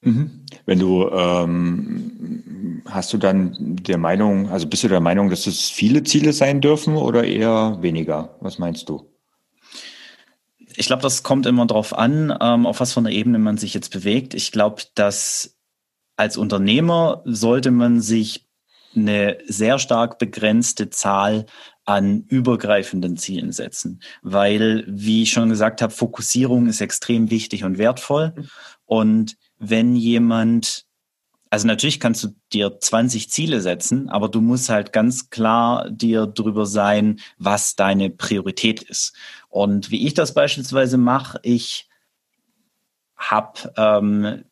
Mhm. 0.02 0.44
Wenn 0.64 0.78
du 0.78 1.08
ähm, 1.08 2.42
hast 2.86 3.12
du 3.12 3.18
dann 3.18 3.56
der 3.58 3.98
Meinung, 3.98 4.50
also 4.50 4.66
bist 4.66 4.84
du 4.84 4.88
der 4.88 5.00
Meinung, 5.00 5.30
dass 5.30 5.46
es 5.46 5.68
viele 5.68 6.02
Ziele 6.02 6.32
sein 6.32 6.60
dürfen 6.60 6.96
oder 6.96 7.24
eher 7.24 7.78
weniger? 7.80 8.36
Was 8.40 8.58
meinst 8.58 8.88
du? 8.88 9.08
Ich 10.76 10.86
glaube, 10.86 11.02
das 11.02 11.22
kommt 11.22 11.46
immer 11.46 11.66
darauf 11.66 11.96
an, 11.96 12.36
ähm, 12.40 12.66
auf 12.66 12.80
was 12.80 12.92
von 12.92 13.04
der 13.04 13.12
Ebene 13.12 13.38
man 13.38 13.58
sich 13.58 13.74
jetzt 13.74 13.92
bewegt. 13.92 14.34
Ich 14.34 14.52
glaube, 14.52 14.82
dass 14.94 15.58
als 16.16 16.36
Unternehmer 16.36 17.22
sollte 17.24 17.70
man 17.70 18.00
sich 18.00 18.46
eine 18.94 19.38
sehr 19.46 19.78
stark 19.78 20.18
begrenzte 20.18 20.90
Zahl 20.90 21.46
an 21.84 22.24
übergreifenden 22.28 23.16
Zielen 23.16 23.52
setzen, 23.52 24.00
weil, 24.22 24.84
wie 24.86 25.22
ich 25.22 25.32
schon 25.32 25.48
gesagt 25.48 25.82
habe, 25.82 25.92
Fokussierung 25.92 26.66
ist 26.66 26.80
extrem 26.80 27.30
wichtig 27.30 27.64
und 27.64 27.78
wertvoll. 27.78 28.32
Mhm. 28.36 28.48
Und 28.84 29.36
wenn 29.58 29.96
jemand, 29.96 30.84
also 31.52 31.66
natürlich 31.66 32.00
kannst 32.00 32.24
du 32.24 32.28
dir 32.54 32.80
20 32.80 33.28
Ziele 33.28 33.60
setzen, 33.60 34.08
aber 34.08 34.30
du 34.30 34.40
musst 34.40 34.70
halt 34.70 34.90
ganz 34.90 35.28
klar 35.28 35.90
dir 35.90 36.26
drüber 36.26 36.64
sein, 36.64 37.20
was 37.36 37.76
deine 37.76 38.08
Priorität 38.08 38.80
ist. 38.80 39.14
Und 39.50 39.90
wie 39.90 40.06
ich 40.06 40.14
das 40.14 40.32
beispielsweise 40.32 40.96
mache, 40.96 41.38
ich 41.42 41.90
habe 43.18 43.70
ähm, 43.76 44.44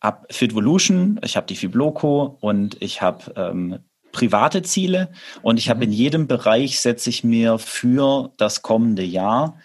hab 0.00 0.32
Fitvolution, 0.32 1.18
ich 1.24 1.36
habe 1.36 1.48
die 1.48 1.56
Fibloco 1.56 2.38
und 2.40 2.80
ich 2.80 3.02
habe 3.02 3.32
ähm, 3.34 3.80
private 4.12 4.62
Ziele 4.62 5.10
und 5.42 5.58
ich 5.58 5.68
habe 5.68 5.82
in 5.82 5.90
mhm. 5.90 5.96
jedem 5.96 6.26
Bereich 6.28 6.78
setze 6.78 7.10
ich 7.10 7.24
mir 7.24 7.58
für 7.58 8.32
das 8.36 8.62
kommende 8.62 9.02
Jahr 9.02 9.58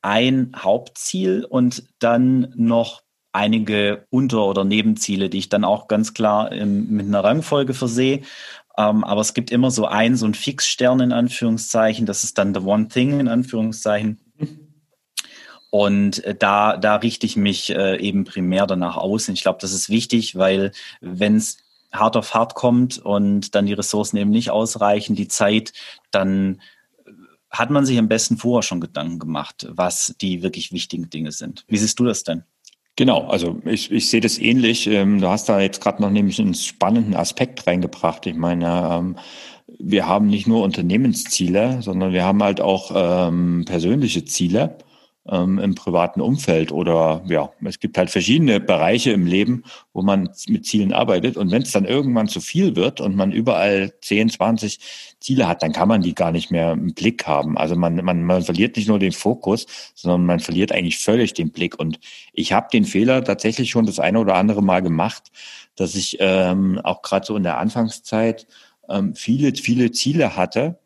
ein 0.00 0.52
Hauptziel 0.56 1.44
und 1.44 1.82
dann 1.98 2.52
noch 2.54 3.02
einige 3.32 4.06
Unter- 4.10 4.46
oder 4.46 4.64
Nebenziele, 4.64 5.30
die 5.30 5.38
ich 5.38 5.48
dann 5.48 5.64
auch 5.64 5.88
ganz 5.88 6.14
klar 6.14 6.52
ähm, 6.52 6.88
mit 6.90 7.06
einer 7.06 7.22
Rangfolge 7.22 7.74
versehe. 7.74 8.22
Ähm, 8.76 9.04
aber 9.04 9.20
es 9.20 9.34
gibt 9.34 9.50
immer 9.50 9.70
so 9.70 9.86
ein, 9.86 10.16
so 10.16 10.26
ein 10.26 10.34
Fixstern 10.34 11.00
in 11.00 11.12
Anführungszeichen. 11.12 12.06
Das 12.06 12.24
ist 12.24 12.38
dann 12.38 12.54
the 12.54 12.60
one 12.60 12.88
thing 12.88 13.20
in 13.20 13.28
Anführungszeichen. 13.28 14.18
Und 15.70 16.24
äh, 16.24 16.34
da, 16.34 16.76
da 16.76 16.96
richte 16.96 17.26
ich 17.26 17.36
mich 17.36 17.70
äh, 17.70 17.96
eben 18.00 18.24
primär 18.24 18.66
danach 18.66 18.96
aus. 18.96 19.28
Und 19.28 19.34
ich 19.34 19.42
glaube, 19.42 19.58
das 19.60 19.72
ist 19.72 19.88
wichtig, 19.88 20.36
weil 20.36 20.72
wenn 21.00 21.36
es 21.36 21.58
hart 21.92 22.16
auf 22.16 22.34
hart 22.34 22.54
kommt 22.54 22.98
und 22.98 23.54
dann 23.54 23.66
die 23.66 23.72
Ressourcen 23.72 24.16
eben 24.16 24.30
nicht 24.30 24.50
ausreichen, 24.50 25.14
die 25.14 25.28
Zeit, 25.28 25.72
dann 26.10 26.60
äh, 27.06 27.12
hat 27.50 27.70
man 27.70 27.86
sich 27.86 27.98
am 27.98 28.08
besten 28.08 28.36
vorher 28.36 28.62
schon 28.62 28.80
Gedanken 28.80 29.20
gemacht, 29.20 29.68
was 29.70 30.14
die 30.20 30.42
wirklich 30.42 30.72
wichtigen 30.72 31.08
Dinge 31.08 31.32
sind. 31.32 31.64
Wie 31.68 31.78
siehst 31.78 31.98
du 32.00 32.04
das 32.04 32.24
denn? 32.24 32.44
Genau, 33.00 33.28
also 33.28 33.56
ich, 33.64 33.90
ich 33.90 34.10
sehe 34.10 34.20
das 34.20 34.38
ähnlich. 34.38 34.86
Ähm, 34.86 35.22
du 35.22 35.28
hast 35.28 35.48
da 35.48 35.58
jetzt 35.58 35.80
gerade 35.80 36.02
noch 36.02 36.10
nämlich 36.10 36.38
einen 36.38 36.52
spannenden 36.52 37.16
Aspekt 37.16 37.66
reingebracht. 37.66 38.26
Ich 38.26 38.36
meine, 38.36 38.90
ähm, 38.92 39.16
wir 39.78 40.06
haben 40.06 40.26
nicht 40.26 40.46
nur 40.46 40.62
Unternehmensziele, 40.62 41.80
sondern 41.80 42.12
wir 42.12 42.24
haben 42.24 42.42
halt 42.42 42.60
auch 42.60 42.92
ähm, 42.94 43.64
persönliche 43.64 44.26
Ziele 44.26 44.76
ähm, 45.28 45.58
im 45.58 45.74
privaten 45.74 46.20
Umfeld 46.20 46.72
oder 46.72 47.22
ja, 47.26 47.50
es 47.64 47.78
gibt 47.78 47.98
halt 47.98 48.10
verschiedene 48.10 48.58
Bereiche 48.58 49.12
im 49.12 49.26
Leben, 49.26 49.64
wo 49.92 50.02
man 50.02 50.30
mit 50.48 50.64
Zielen 50.64 50.92
arbeitet. 50.92 51.36
Und 51.36 51.50
wenn 51.50 51.62
es 51.62 51.72
dann 51.72 51.84
irgendwann 51.84 52.28
zu 52.28 52.40
viel 52.40 52.74
wird 52.74 53.00
und 53.00 53.16
man 53.16 53.30
überall 53.30 53.92
10, 54.00 54.30
20 54.30 54.78
Ziele 55.20 55.46
hat, 55.46 55.62
dann 55.62 55.72
kann 55.72 55.88
man 55.88 56.00
die 56.02 56.14
gar 56.14 56.32
nicht 56.32 56.50
mehr 56.50 56.72
im 56.72 56.94
Blick 56.94 57.26
haben. 57.26 57.58
Also 57.58 57.76
man, 57.76 57.96
man, 57.96 58.24
man 58.24 58.42
verliert 58.42 58.76
nicht 58.76 58.88
nur 58.88 58.98
den 58.98 59.12
Fokus, 59.12 59.66
sondern 59.94 60.24
man 60.24 60.40
verliert 60.40 60.72
eigentlich 60.72 60.98
völlig 60.98 61.34
den 61.34 61.50
Blick. 61.50 61.78
Und 61.78 62.00
ich 62.32 62.52
habe 62.52 62.68
den 62.72 62.84
Fehler 62.84 63.22
tatsächlich 63.22 63.70
schon 63.70 63.86
das 63.86 64.00
eine 64.00 64.18
oder 64.18 64.36
andere 64.36 64.62
Mal 64.62 64.80
gemacht, 64.80 65.30
dass 65.76 65.94
ich 65.94 66.16
ähm, 66.20 66.80
auch 66.82 67.02
gerade 67.02 67.26
so 67.26 67.36
in 67.36 67.42
der 67.42 67.58
Anfangszeit 67.58 68.46
ähm, 68.88 69.14
viele, 69.14 69.54
viele 69.54 69.92
Ziele 69.92 70.36
hatte. 70.36 70.78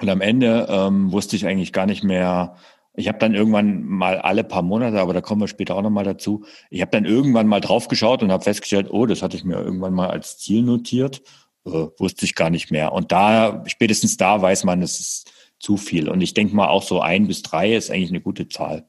Und 0.00 0.08
am 0.08 0.20
Ende 0.20 0.66
ähm, 0.68 1.12
wusste 1.12 1.36
ich 1.36 1.46
eigentlich 1.46 1.72
gar 1.72 1.86
nicht 1.86 2.02
mehr, 2.02 2.56
ich 2.94 3.08
habe 3.08 3.18
dann 3.18 3.34
irgendwann 3.34 3.84
mal 3.84 4.18
alle 4.18 4.44
paar 4.44 4.62
Monate, 4.62 5.00
aber 5.00 5.12
da 5.12 5.20
kommen 5.20 5.40
wir 5.40 5.48
später 5.48 5.76
auch 5.76 5.82
nochmal 5.82 6.04
dazu, 6.04 6.44
ich 6.70 6.80
habe 6.80 6.92
dann 6.92 7.04
irgendwann 7.04 7.48
mal 7.48 7.60
draufgeschaut 7.60 8.22
und 8.22 8.30
habe 8.30 8.44
festgestellt, 8.44 8.88
oh, 8.90 9.06
das 9.06 9.22
hatte 9.22 9.36
ich 9.36 9.44
mir 9.44 9.56
irgendwann 9.56 9.94
mal 9.94 10.10
als 10.10 10.38
Ziel 10.38 10.62
notiert, 10.62 11.22
äh, 11.66 11.86
wusste 11.98 12.24
ich 12.24 12.34
gar 12.34 12.50
nicht 12.50 12.70
mehr. 12.70 12.92
Und 12.92 13.10
da, 13.10 13.64
spätestens 13.66 14.16
da 14.16 14.40
weiß 14.40 14.64
man, 14.64 14.80
es 14.80 15.00
ist 15.00 15.32
zu 15.58 15.76
viel. 15.76 16.08
Und 16.08 16.20
ich 16.20 16.34
denke 16.34 16.54
mal 16.54 16.68
auch 16.68 16.82
so 16.82 17.00
ein 17.00 17.26
bis 17.26 17.42
drei 17.42 17.74
ist 17.74 17.90
eigentlich 17.90 18.10
eine 18.10 18.20
gute 18.20 18.48
Zahl. 18.48 18.88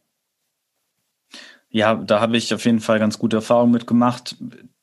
Ja, 1.69 1.95
da 1.95 2.21
habe 2.21 2.37
ich 2.37 2.53
auf 2.53 2.63
jeden 2.65 2.79
Fall 2.79 2.99
ganz 2.99 3.17
gute 3.17 3.37
Erfahrungen 3.37 3.71
mitgemacht. 3.71 4.37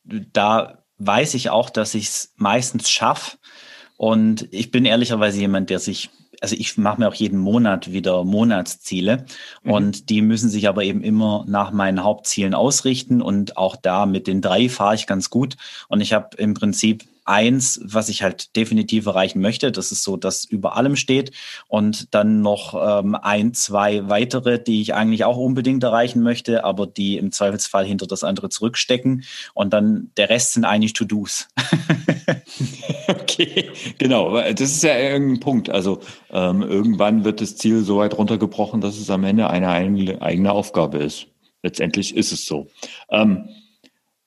Da 0.05 0.85
weiß 0.99 1.35
ich 1.35 1.50
auch, 1.50 1.71
dass 1.71 1.95
ich 1.95 2.09
es 2.09 2.35
meistens 2.37 2.91
schaffe. 2.91 3.38
Und 3.97 4.49
ich 4.50 4.71
bin 4.71 4.85
ehrlicherweise 4.85 5.38
jemand, 5.38 5.71
der 5.71 5.79
sich 5.79 6.11
also 6.43 6.57
ich 6.59 6.77
mache 6.77 7.01
mir 7.01 7.09
auch 7.09 7.15
jeden 7.15 7.39
Monat 7.39 7.93
wieder 7.93 8.25
Monatsziele 8.25 9.25
mhm. 9.63 9.73
und 9.73 10.11
die 10.11 10.23
müssen 10.23 10.51
sich 10.51 10.69
aber 10.69 10.83
eben 10.83 11.03
immer 11.03 11.45
nach 11.47 11.71
meinen 11.71 12.03
Hauptzielen 12.03 12.53
ausrichten 12.53 13.23
und 13.23 13.57
auch 13.57 13.77
da 13.77 14.07
mit 14.07 14.27
den 14.27 14.43
drei 14.43 14.69
fahre 14.69 14.97
ich 14.97 15.07
ganz 15.07 15.31
gut 15.31 15.57
und 15.89 16.01
ich 16.01 16.13
habe 16.13 16.37
im 16.37 16.55
Prinzip 16.55 17.05
eins, 17.25 17.81
was 17.85 18.09
ich 18.09 18.23
halt 18.23 18.57
definitiv 18.57 19.07
erreichen 19.07 19.41
möchte. 19.41 19.73
Das 19.73 19.93
ist 19.93 20.02
so, 20.02 20.17
dass 20.17 20.45
über 20.45 20.76
allem 20.76 20.97
steht. 20.97 21.33
Und 21.69 22.14
dann 22.14 22.43
noch 22.43 22.75
ähm, 22.75 23.14
ein, 23.14 23.55
zwei 23.55 24.09
weitere, 24.09 24.62
die 24.62 24.81
ich 24.81 24.95
eigentlich 24.95 25.25
auch 25.25 25.37
unbedingt 25.37 25.83
erreichen 25.83 26.23
möchte, 26.23 26.64
aber 26.64 26.87
die 26.87 27.17
im 27.17 27.33
Zweifelsfall 27.33 27.85
hinter 27.85 28.07
das 28.07 28.25
andere 28.25 28.49
zurückstecken. 28.49 29.25
Und 29.55 29.73
dann 29.73 30.11
der 30.17 30.29
Rest 30.29 30.55
sind 30.55 30.64
eigentlich 30.64 30.93
To-Dos. 30.95 31.49
okay, 33.09 33.71
genau. 33.99 34.41
Das 34.52 34.61
ist 34.61 34.83
ja 34.83 34.99
irgendein 34.99 35.41
Punkt. 35.41 35.71
Also 35.71 36.00
ähm, 36.31 36.62
irgendwann 36.62 37.25
wird 37.25 37.41
das 37.41 37.57
Ziel 37.57 37.83
so 37.83 37.99
weit 37.99 38.17
runtergebrochen, 38.17 38.81
dass 38.81 38.99
es 38.99 39.11
am 39.11 39.25
Ende 39.25 39.49
eine 39.49 39.71
eigene 39.71 40.52
Aufgabe 40.52 40.99
ist. 40.99 41.26
Letztendlich 41.62 42.17
ist 42.17 42.33
es 42.33 42.45
so. 42.45 42.67
Ähm, 43.11 43.49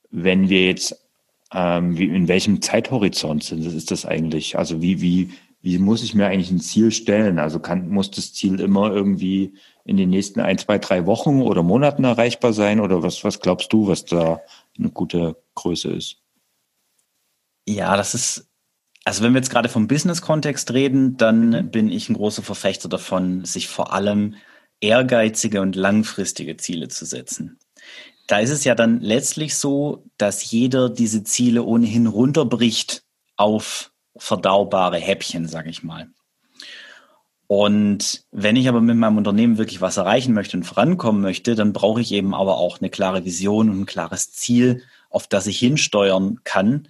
wenn 0.10 0.48
wir 0.50 0.66
jetzt 0.66 1.05
ähm, 1.54 1.98
wie, 1.98 2.06
in 2.06 2.28
welchem 2.28 2.62
Zeithorizont 2.62 3.52
ist 3.52 3.92
das 3.92 4.06
eigentlich? 4.06 4.58
Also 4.58 4.82
wie, 4.82 5.02
wie, 5.02 5.32
wie 5.62 5.78
muss 5.80 6.04
ich 6.04 6.14
mir 6.14 6.28
eigentlich 6.28 6.52
ein 6.52 6.60
Ziel 6.60 6.92
stellen? 6.92 7.40
Also 7.40 7.60
kann, 7.60 7.90
muss 7.90 8.12
das 8.12 8.34
Ziel 8.34 8.60
immer 8.60 8.92
irgendwie 8.92 9.54
in 9.84 9.98
den 9.98 10.10
nächsten 10.10 10.40
ein, 10.40 10.58
zwei, 10.58 10.78
drei 10.78 11.06
Wochen 11.06 11.42
oder 11.42 11.64
Monaten 11.64 12.04
erreichbar 12.04 12.54
sein? 12.54 12.80
Oder 12.80 13.04
was, 13.04 13.24
was 13.24 13.40
glaubst 13.40 13.72
du, 13.74 13.88
was 13.88 14.06
da 14.06 14.42
eine 14.78 14.90
gute 14.90 15.38
Größe 15.56 15.92
ist? 15.92 16.18
Ja, 17.68 17.98
das 17.98 18.14
ist, 18.14 18.48
also 19.06 19.24
wenn 19.24 19.34
wir 19.34 19.40
jetzt 19.40 19.50
gerade 19.50 19.70
vom 19.70 19.88
Business-Kontext 19.88 20.72
reden, 20.72 21.18
dann 21.18 21.72
bin 21.72 21.90
ich 21.90 22.10
ein 22.10 22.16
großer 22.16 22.44
Verfechter 22.44 22.90
davon, 22.90 23.44
sich 23.46 23.68
vor 23.68 23.94
allem 23.94 24.36
ehrgeizige 24.82 25.62
und 25.62 25.76
langfristige 25.76 26.58
Ziele 26.58 26.90
zu 26.90 27.06
setzen 27.06 27.60
da 28.28 28.40
ist 28.40 28.50
es 28.50 28.64
ja 28.64 28.76
dann 28.76 29.02
letztlich 29.02 29.56
so, 29.56 30.04
dass 30.18 30.50
jeder 30.50 30.90
diese 30.90 31.24
Ziele 31.24 31.64
ohnehin 31.64 32.08
runterbricht 32.08 33.04
auf 33.36 33.92
verdaubare 34.16 34.98
Häppchen, 34.98 35.48
sage 35.48 35.70
ich 35.70 35.84
mal. 35.84 36.08
Und 37.48 38.26
wenn 38.32 38.56
ich 38.56 38.68
aber 38.68 38.82
mit 38.82 38.98
meinem 38.98 39.18
Unternehmen 39.18 39.58
wirklich 39.58 39.82
was 39.82 39.98
erreichen 39.98 40.34
möchte 40.34 40.58
und 40.58 40.64
vorankommen 40.64 41.22
möchte, 41.22 41.54
dann 41.54 41.74
brauche 41.74 42.02
ich 42.02 42.12
eben 42.12 42.34
aber 42.34 42.58
auch 42.58 42.80
eine 42.80 42.90
klare 42.90 43.24
Vision 43.24 43.70
und 43.70 43.82
ein 43.82 43.86
klares 43.86 44.32
Ziel, 44.32 44.82
auf 45.10 45.28
das 45.28 45.46
ich 45.46 45.60
hinsteuern 45.60 46.40
kann 46.44 46.88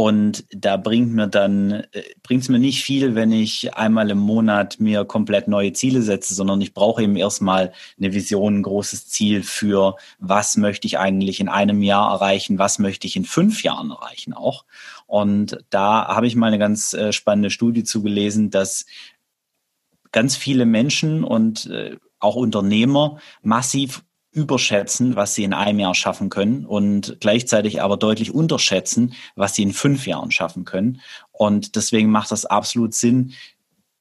und 0.00 0.46
da 0.50 0.78
bringt 0.78 1.12
mir 1.12 1.28
dann, 1.28 1.72
äh, 1.92 2.02
bringt 2.22 2.44
es 2.44 2.48
mir 2.48 2.58
nicht 2.58 2.82
viel, 2.82 3.14
wenn 3.14 3.32
ich 3.32 3.74
einmal 3.74 4.08
im 4.08 4.16
Monat 4.16 4.80
mir 4.80 5.04
komplett 5.04 5.46
neue 5.46 5.74
Ziele 5.74 6.00
setze, 6.00 6.32
sondern 6.32 6.62
ich 6.62 6.72
brauche 6.72 7.02
eben 7.02 7.16
erstmal 7.16 7.74
eine 7.98 8.14
Vision, 8.14 8.60
ein 8.60 8.62
großes 8.62 9.08
Ziel 9.08 9.42
für, 9.42 9.96
was 10.18 10.56
möchte 10.56 10.86
ich 10.86 10.98
eigentlich 10.98 11.38
in 11.38 11.50
einem 11.50 11.82
Jahr 11.82 12.12
erreichen, 12.12 12.58
was 12.58 12.78
möchte 12.78 13.06
ich 13.06 13.14
in 13.14 13.26
fünf 13.26 13.62
Jahren 13.62 13.90
erreichen 13.90 14.32
auch. 14.32 14.64
Und 15.06 15.58
da 15.68 16.06
habe 16.08 16.26
ich 16.26 16.34
mal 16.34 16.46
eine 16.46 16.58
ganz 16.58 16.94
äh, 16.94 17.12
spannende 17.12 17.50
Studie 17.50 17.84
zugelesen, 17.84 18.48
dass 18.48 18.86
ganz 20.12 20.34
viele 20.34 20.64
Menschen 20.64 21.24
und 21.24 21.66
äh, 21.66 21.98
auch 22.20 22.36
Unternehmer 22.36 23.18
massiv 23.42 24.02
überschätzen, 24.32 25.16
was 25.16 25.34
sie 25.34 25.44
in 25.44 25.52
einem 25.52 25.80
Jahr 25.80 25.94
schaffen 25.94 26.28
können 26.28 26.64
und 26.64 27.16
gleichzeitig 27.20 27.82
aber 27.82 27.96
deutlich 27.96 28.32
unterschätzen, 28.32 29.14
was 29.34 29.54
sie 29.54 29.62
in 29.62 29.72
fünf 29.72 30.06
Jahren 30.06 30.30
schaffen 30.30 30.64
können. 30.64 31.00
Und 31.32 31.74
deswegen 31.74 32.10
macht 32.10 32.30
das 32.30 32.46
absolut 32.46 32.94
Sinn, 32.94 33.32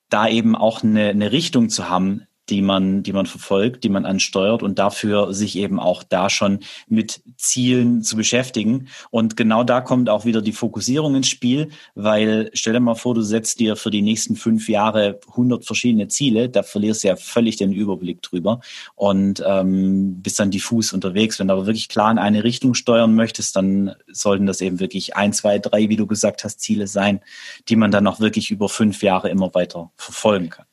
da 0.09 0.27
eben 0.27 0.55
auch 0.55 0.83
eine, 0.83 1.09
eine 1.09 1.31
Richtung 1.31 1.69
zu 1.69 1.89
haben, 1.89 2.27
die 2.49 2.61
man, 2.61 3.03
die 3.03 3.13
man 3.13 3.25
verfolgt, 3.25 3.83
die 3.83 3.89
man 3.89 4.05
ansteuert 4.05 4.63
und 4.63 4.79
dafür 4.79 5.33
sich 5.33 5.57
eben 5.57 5.79
auch 5.79 6.03
da 6.03 6.29
schon 6.29 6.59
mit 6.87 7.21
Zielen 7.37 8.01
zu 8.01 8.15
beschäftigen. 8.15 8.87
Und 9.11 9.37
genau 9.37 9.63
da 9.63 9.81
kommt 9.81 10.09
auch 10.09 10.25
wieder 10.25 10.41
die 10.41 10.51
Fokussierung 10.51 11.15
ins 11.15 11.27
Spiel, 11.27 11.69
weil 11.95 12.49
stell 12.53 12.73
dir 12.73 12.79
mal 12.79 12.95
vor, 12.95 13.15
du 13.15 13.21
setzt 13.21 13.59
dir 13.59 13.75
für 13.75 13.91
die 13.91 14.01
nächsten 14.01 14.35
fünf 14.35 14.67
Jahre 14.69 15.19
100 15.29 15.65
verschiedene 15.65 16.07
Ziele, 16.07 16.49
da 16.49 16.63
verlierst 16.63 17.03
du 17.03 17.09
ja 17.09 17.15
völlig 17.15 17.57
den 17.57 17.71
Überblick 17.71 18.21
drüber 18.21 18.61
und 18.95 19.43
ähm, 19.45 20.21
bist 20.21 20.39
dann 20.39 20.51
diffus 20.51 20.93
unterwegs. 20.93 21.39
Wenn 21.39 21.47
du 21.47 21.53
aber 21.53 21.65
wirklich 21.65 21.89
klar 21.89 22.11
in 22.11 22.17
eine 22.17 22.43
Richtung 22.43 22.73
steuern 22.73 23.15
möchtest, 23.15 23.55
dann 23.55 23.95
sollten 24.11 24.45
das 24.45 24.61
eben 24.61 24.79
wirklich 24.79 25.15
ein, 25.15 25.33
zwei, 25.33 25.59
drei, 25.59 25.89
wie 25.89 25.97
du 25.97 26.07
gesagt 26.07 26.43
hast, 26.43 26.59
Ziele 26.59 26.87
sein, 26.87 27.21
die 27.67 27.75
man 27.75 27.91
dann 27.91 28.07
auch 28.07 28.19
wirklich 28.19 28.51
über 28.51 28.69
fünf 28.69 29.03
Jahre 29.03 29.29
immer 29.29 29.53
weiter 29.53 29.91
verfolgen 29.95 30.49
kann. 30.49 30.65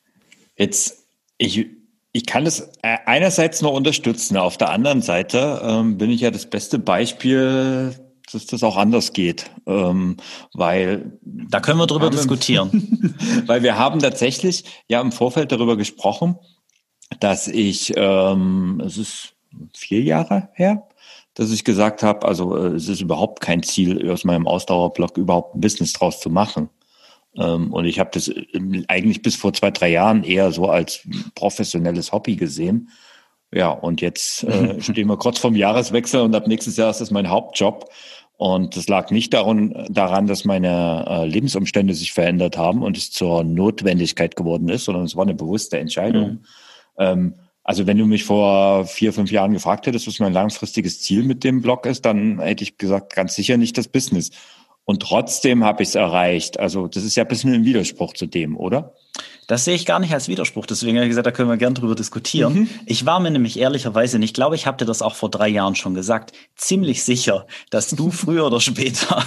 Jetzt 0.57 1.06
ich, 1.37 1.67
ich 2.11 2.25
kann 2.25 2.45
es 2.45 2.61
äh, 2.81 2.97
einerseits 3.05 3.61
nur 3.61 3.73
unterstützen. 3.73 4.37
Auf 4.37 4.57
der 4.57 4.69
anderen 4.69 5.01
Seite 5.01 5.61
ähm, 5.63 5.97
bin 5.97 6.09
ich 6.09 6.21
ja 6.21 6.31
das 6.31 6.49
beste 6.49 6.79
Beispiel, 6.79 7.95
dass 8.31 8.45
das 8.45 8.63
auch 8.63 8.77
anders 8.77 9.13
geht. 9.13 9.49
Ähm, 9.65 10.17
weil. 10.53 11.19
Da 11.21 11.59
können 11.59 11.79
wir 11.79 11.87
drüber 11.87 12.09
diskutieren. 12.09 13.15
weil 13.45 13.63
wir 13.63 13.77
haben 13.77 13.99
tatsächlich 13.99 14.65
ja 14.87 15.01
im 15.01 15.11
Vorfeld 15.11 15.51
darüber 15.51 15.77
gesprochen, 15.77 16.37
dass 17.19 17.47
ich, 17.47 17.93
ähm, 17.95 18.81
es 18.85 18.97
ist 18.97 19.33
vier 19.73 20.01
Jahre 20.01 20.49
her, 20.53 20.87
dass 21.35 21.51
ich 21.51 21.63
gesagt 21.63 22.03
habe, 22.03 22.27
also 22.27 22.57
äh, 22.57 22.75
es 22.75 22.89
ist 22.89 23.01
überhaupt 23.01 23.41
kein 23.41 23.63
Ziel, 23.63 24.09
aus 24.11 24.23
meinem 24.23 24.47
Ausdauerblock 24.47 25.17
überhaupt 25.17 25.55
ein 25.55 25.61
Business 25.61 25.93
draus 25.93 26.19
zu 26.19 26.29
machen. 26.29 26.69
Ähm, 27.37 27.71
und 27.71 27.85
ich 27.85 27.99
habe 27.99 28.09
das 28.13 28.29
ähm, 28.53 28.85
eigentlich 28.87 29.21
bis 29.21 29.35
vor 29.35 29.53
zwei, 29.53 29.71
drei 29.71 29.89
Jahren 29.89 30.23
eher 30.23 30.51
so 30.51 30.69
als 30.69 31.07
professionelles 31.35 32.11
Hobby 32.11 32.35
gesehen. 32.35 32.89
Ja, 33.53 33.69
und 33.69 34.01
jetzt 34.01 34.43
äh, 34.43 34.81
stehen 34.81 35.07
wir 35.07 35.17
kurz 35.17 35.39
vorm 35.39 35.55
Jahreswechsel 35.55 36.21
und 36.21 36.35
ab 36.35 36.47
nächstes 36.47 36.77
Jahr 36.77 36.89
ist 36.89 37.01
das 37.01 37.11
mein 37.11 37.29
Hauptjob. 37.29 37.89
Und 38.39 38.77
das 38.77 38.87
lag 38.87 39.09
nicht 39.09 39.33
daran, 39.33 39.87
daran 39.89 40.27
dass 40.27 40.45
meine 40.45 41.05
äh, 41.09 41.25
Lebensumstände 41.25 41.95
sich 41.95 42.13
verändert 42.13 42.55
haben 42.55 42.83
und 42.83 42.95
es 42.95 43.09
zur 43.11 43.43
Notwendigkeit 43.43 44.35
geworden 44.35 44.69
ist, 44.69 44.85
sondern 44.85 45.05
es 45.05 45.15
war 45.15 45.23
eine 45.23 45.33
bewusste 45.33 45.79
Entscheidung. 45.79 46.29
Mhm. 46.29 46.39
Ähm, 46.99 47.33
Also 47.63 47.85
wenn 47.85 47.97
du 47.97 48.05
mich 48.05 48.23
vor 48.23 48.85
vier, 48.85 49.11
fünf 49.11 49.31
Jahren 49.31 49.53
gefragt 49.53 49.87
hättest, 49.87 50.07
was 50.07 50.19
mein 50.19 50.33
langfristiges 50.33 51.01
Ziel 51.01 51.23
mit 51.23 51.43
dem 51.43 51.61
Blog 51.61 51.85
ist, 51.85 52.05
dann 52.05 52.39
hätte 52.39 52.63
ich 52.63 52.77
gesagt, 52.77 53.13
ganz 53.13 53.35
sicher 53.35 53.57
nicht 53.57 53.77
das 53.77 53.87
Business. 53.87 54.29
Und 54.89 55.01
trotzdem 55.01 55.65
habe 55.65 55.83
ich 55.83 55.89
es 55.89 55.95
erreicht. 55.95 56.61
Also 56.61 56.87
das 56.87 57.03
ist 57.03 57.17
ja 57.17 57.23
ein 57.23 57.27
bisschen 57.27 57.53
ein 57.53 57.65
Widerspruch 57.65 58.13
zu 58.13 58.25
dem, 58.25 58.55
oder? 58.55 58.93
Das 59.45 59.65
sehe 59.65 59.75
ich 59.75 59.85
gar 59.85 59.99
nicht 59.99 60.13
als 60.13 60.29
Widerspruch. 60.29 60.65
Deswegen 60.65 60.97
habe 60.97 61.05
ich 61.05 61.09
gesagt, 61.09 61.27
da 61.27 61.31
können 61.31 61.49
wir 61.49 61.57
gern 61.57 61.73
drüber 61.73 61.93
diskutieren. 61.93 62.53
Mhm. 62.53 62.69
Ich 62.85 63.05
war 63.05 63.19
mir 63.19 63.29
nämlich 63.29 63.59
ehrlicherweise, 63.59 64.15
und 64.15 64.23
ich 64.23 64.33
glaube, 64.33 64.55
ich 64.55 64.65
habe 64.65 64.77
dir 64.77 64.85
das 64.85 65.01
auch 65.01 65.15
vor 65.15 65.29
drei 65.29 65.49
Jahren 65.49 65.75
schon 65.75 65.93
gesagt, 65.93 66.31
ziemlich 66.55 67.03
sicher, 67.03 67.47
dass 67.69 67.89
du 67.89 68.11
früher 68.11 68.45
oder 68.45 68.61
später 68.61 69.25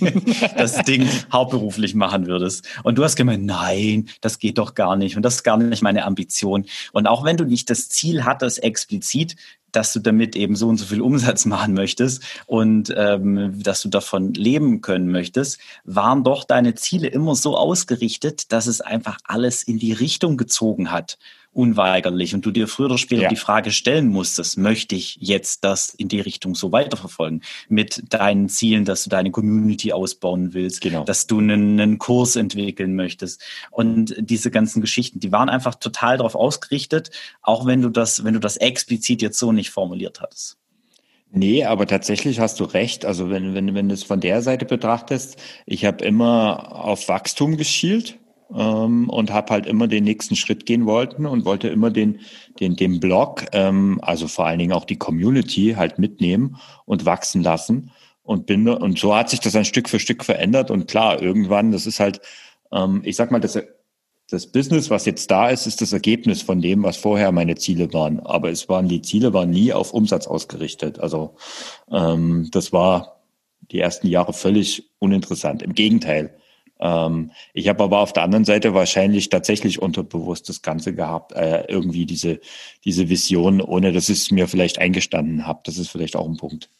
das 0.58 0.82
Ding 0.82 1.08
hauptberuflich 1.32 1.94
machen 1.94 2.26
würdest. 2.26 2.68
Und 2.82 2.98
du 2.98 3.04
hast 3.04 3.16
gemeint, 3.16 3.46
nein, 3.46 4.10
das 4.20 4.38
geht 4.38 4.58
doch 4.58 4.74
gar 4.74 4.94
nicht. 4.94 5.16
Und 5.16 5.22
das 5.22 5.36
ist 5.36 5.42
gar 5.42 5.56
nicht 5.56 5.82
meine 5.82 6.04
Ambition. 6.04 6.66
Und 6.92 7.06
auch 7.06 7.24
wenn 7.24 7.38
du 7.38 7.44
nicht 7.44 7.70
das 7.70 7.88
Ziel 7.88 8.26
hattest, 8.26 8.62
explizit, 8.62 9.36
dass 9.72 9.92
du 9.92 10.00
damit 10.00 10.36
eben 10.36 10.56
so 10.56 10.68
und 10.68 10.78
so 10.78 10.86
viel 10.86 11.00
Umsatz 11.00 11.44
machen 11.46 11.74
möchtest 11.74 12.22
und 12.46 12.92
ähm, 12.96 13.62
dass 13.62 13.82
du 13.82 13.88
davon 13.88 14.34
leben 14.34 14.80
können 14.80 15.10
möchtest, 15.10 15.58
waren 15.84 16.24
doch 16.24 16.44
deine 16.44 16.74
Ziele 16.74 17.08
immer 17.08 17.34
so 17.34 17.56
ausgerichtet, 17.56 18.52
dass 18.52 18.66
es 18.66 18.80
einfach 18.80 19.18
alles 19.24 19.62
in 19.62 19.78
die 19.78 19.92
Richtung 19.92 20.36
gezogen 20.36 20.90
hat 20.90 21.18
unweigerlich 21.58 22.36
und 22.36 22.46
du 22.46 22.52
dir 22.52 22.68
früher 22.68 22.86
oder 22.86 22.98
später 22.98 23.22
ja. 23.22 23.28
die 23.28 23.36
Frage 23.36 23.72
stellen 23.72 24.06
musstest, 24.06 24.58
möchte 24.58 24.94
ich 24.94 25.16
jetzt 25.20 25.64
das 25.64 25.92
in 25.92 26.06
die 26.06 26.20
Richtung 26.20 26.54
so 26.54 26.70
weiterverfolgen 26.70 27.42
mit 27.68 28.04
deinen 28.10 28.48
Zielen, 28.48 28.84
dass 28.84 29.02
du 29.02 29.10
deine 29.10 29.32
Community 29.32 29.92
ausbauen 29.92 30.54
willst, 30.54 30.80
genau. 30.80 31.02
dass 31.02 31.26
du 31.26 31.40
einen, 31.40 31.80
einen 31.80 31.98
Kurs 31.98 32.36
entwickeln 32.36 32.94
möchtest 32.94 33.42
und 33.72 34.14
diese 34.20 34.52
ganzen 34.52 34.80
Geschichten, 34.80 35.18
die 35.18 35.32
waren 35.32 35.48
einfach 35.48 35.74
total 35.74 36.18
darauf 36.18 36.36
ausgerichtet, 36.36 37.10
auch 37.42 37.66
wenn 37.66 37.82
du 37.82 37.88
das, 37.88 38.22
wenn 38.22 38.34
du 38.34 38.40
das 38.40 38.56
explizit 38.56 39.20
jetzt 39.20 39.40
so 39.40 39.50
nicht 39.50 39.70
formuliert 39.70 40.20
hattest. 40.20 40.58
Nee, 41.30 41.64
aber 41.64 41.86
tatsächlich 41.86 42.38
hast 42.38 42.60
du 42.60 42.64
recht. 42.64 43.04
Also 43.04 43.30
wenn, 43.30 43.54
wenn, 43.54 43.74
wenn 43.74 43.88
du 43.88 43.94
es 43.94 44.04
von 44.04 44.20
der 44.20 44.42
Seite 44.42 44.64
betrachtest, 44.64 45.36
ich 45.66 45.84
habe 45.84 46.04
immer 46.04 46.72
auf 46.72 47.08
Wachstum 47.08 47.56
geschielt 47.56 48.17
ähm, 48.54 49.08
und 49.10 49.32
habe 49.32 49.52
halt 49.52 49.66
immer 49.66 49.88
den 49.88 50.04
nächsten 50.04 50.36
Schritt 50.36 50.66
gehen 50.66 50.86
wollten 50.86 51.26
und 51.26 51.44
wollte 51.44 51.68
immer 51.68 51.90
den, 51.90 52.20
den, 52.60 52.76
den 52.76 53.00
Blog, 53.00 53.44
ähm, 53.52 53.98
also 54.02 54.28
vor 54.28 54.46
allen 54.46 54.58
Dingen 54.58 54.72
auch 54.72 54.84
die 54.84 54.96
Community 54.96 55.74
halt 55.76 55.98
mitnehmen 55.98 56.56
und 56.84 57.04
wachsen 57.04 57.42
lassen. 57.42 57.90
Und 58.22 58.46
bin, 58.46 58.68
und 58.68 58.98
so 58.98 59.14
hat 59.16 59.30
sich 59.30 59.40
das 59.40 59.56
ein 59.56 59.64
Stück 59.64 59.88
für 59.88 59.98
Stück 59.98 60.22
verändert. 60.24 60.70
Und 60.70 60.86
klar, 60.86 61.22
irgendwann, 61.22 61.72
das 61.72 61.86
ist 61.86 61.98
halt, 61.98 62.20
ähm, 62.70 63.00
ich 63.04 63.16
sag 63.16 63.30
mal, 63.30 63.40
das, 63.40 63.58
das 64.30 64.46
Business, 64.46 64.90
was 64.90 65.06
jetzt 65.06 65.30
da 65.30 65.48
ist, 65.48 65.66
ist 65.66 65.80
das 65.80 65.94
Ergebnis 65.94 66.42
von 66.42 66.60
dem, 66.60 66.82
was 66.82 66.98
vorher 66.98 67.32
meine 67.32 67.54
Ziele 67.54 67.92
waren. 67.94 68.20
Aber 68.20 68.50
es 68.50 68.68
waren, 68.68 68.86
die 68.86 69.00
Ziele 69.00 69.32
waren 69.32 69.48
nie 69.48 69.72
auf 69.72 69.94
Umsatz 69.94 70.26
ausgerichtet. 70.26 70.98
Also 70.98 71.36
ähm, 71.90 72.48
das 72.52 72.72
war 72.72 73.22
die 73.70 73.80
ersten 73.80 74.08
Jahre 74.08 74.34
völlig 74.34 74.90
uninteressant. 74.98 75.62
Im 75.62 75.74
Gegenteil. 75.74 76.34
Ähm, 76.80 77.32
ich 77.52 77.68
habe 77.68 77.84
aber 77.84 78.00
auf 78.00 78.12
der 78.12 78.22
anderen 78.22 78.44
Seite 78.44 78.74
wahrscheinlich 78.74 79.28
tatsächlich 79.28 79.80
unterbewusst 79.80 80.48
das 80.48 80.62
Ganze 80.62 80.94
gehabt, 80.94 81.32
äh, 81.32 81.64
irgendwie 81.68 82.06
diese, 82.06 82.40
diese 82.84 83.08
Vision, 83.08 83.60
ohne 83.60 83.92
dass 83.92 84.08
ich 84.08 84.18
es 84.18 84.30
mir 84.30 84.48
vielleicht 84.48 84.78
eingestanden 84.78 85.46
habe. 85.46 85.60
Das 85.64 85.78
ist 85.78 85.88
vielleicht 85.88 86.16
auch 86.16 86.26
ein 86.26 86.36
Punkt. 86.36 86.70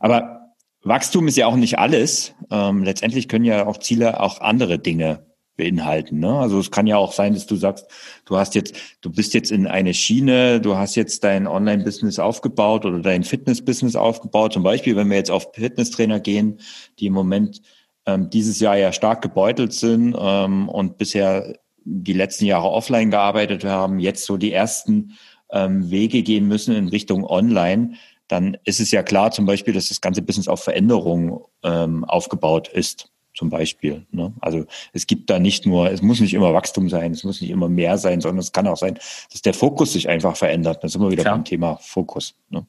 Aber 0.00 0.54
Wachstum 0.82 1.28
ist 1.28 1.36
ja 1.36 1.46
auch 1.46 1.56
nicht 1.56 1.78
alles. 1.78 2.34
Ähm, 2.50 2.84
letztendlich 2.84 3.28
können 3.28 3.44
ja 3.44 3.66
auch 3.66 3.78
Ziele 3.78 4.20
auch 4.20 4.40
andere 4.40 4.78
Dinge 4.78 5.26
beinhalten. 5.60 6.20
Ne? 6.20 6.38
Also 6.38 6.58
es 6.58 6.70
kann 6.70 6.86
ja 6.86 6.96
auch 6.96 7.12
sein, 7.12 7.34
dass 7.34 7.46
du 7.46 7.54
sagst, 7.54 7.86
du 8.24 8.38
hast 8.38 8.54
jetzt, 8.54 8.74
du 9.02 9.10
bist 9.10 9.34
jetzt 9.34 9.52
in 9.52 9.66
eine 9.66 9.92
Schiene, 9.92 10.58
du 10.58 10.76
hast 10.76 10.94
jetzt 10.94 11.22
dein 11.22 11.46
Online-Business 11.46 12.18
aufgebaut 12.18 12.86
oder 12.86 13.00
dein 13.00 13.24
Fitness-Business 13.24 13.94
aufgebaut. 13.94 14.54
Zum 14.54 14.62
Beispiel, 14.62 14.96
wenn 14.96 15.10
wir 15.10 15.18
jetzt 15.18 15.30
auf 15.30 15.48
Fitnesstrainer 15.52 16.18
gehen, 16.18 16.60
die 16.98 17.06
im 17.06 17.12
Moment 17.12 17.60
ähm, 18.06 18.30
dieses 18.30 18.60
Jahr 18.60 18.76
ja 18.76 18.92
stark 18.92 19.22
gebeutelt 19.22 19.72
sind 19.72 20.16
ähm, 20.18 20.68
und 20.68 20.98
bisher 20.98 21.54
die 21.84 22.12
letzten 22.12 22.44
Jahre 22.44 22.70
offline 22.70 23.10
gearbeitet 23.10 23.64
haben, 23.64 23.98
jetzt 23.98 24.24
so 24.24 24.36
die 24.36 24.52
ersten 24.52 25.16
ähm, 25.50 25.90
Wege 25.90 26.22
gehen 26.22 26.46
müssen 26.46 26.74
in 26.74 26.88
Richtung 26.88 27.24
Online, 27.24 27.94
dann 28.28 28.56
ist 28.64 28.80
es 28.80 28.90
ja 28.90 29.02
klar 29.02 29.32
zum 29.32 29.46
Beispiel, 29.46 29.74
dass 29.74 29.88
das 29.88 30.00
ganze 30.00 30.22
Business 30.22 30.48
auf 30.48 30.62
Veränderungen 30.62 31.40
ähm, 31.64 32.04
aufgebaut 32.04 32.68
ist 32.68 33.10
zum 33.34 33.50
Beispiel. 33.50 34.06
Ne? 34.10 34.32
Also 34.40 34.64
es 34.92 35.06
gibt 35.06 35.30
da 35.30 35.38
nicht 35.38 35.66
nur, 35.66 35.90
es 35.90 36.02
muss 36.02 36.20
nicht 36.20 36.34
immer 36.34 36.52
Wachstum 36.54 36.88
sein, 36.88 37.12
es 37.12 37.24
muss 37.24 37.40
nicht 37.40 37.50
immer 37.50 37.68
mehr 37.68 37.98
sein, 37.98 38.20
sondern 38.20 38.40
es 38.40 38.52
kann 38.52 38.66
auch 38.66 38.76
sein, 38.76 38.98
dass 39.32 39.42
der 39.42 39.54
Fokus 39.54 39.92
sich 39.92 40.08
einfach 40.08 40.36
verändert. 40.36 40.82
Da 40.82 40.88
sind 40.88 41.00
wir 41.00 41.10
wieder 41.10 41.22
Klar. 41.22 41.36
beim 41.36 41.44
Thema 41.44 41.76
Fokus. 41.80 42.34
Ne? 42.50 42.66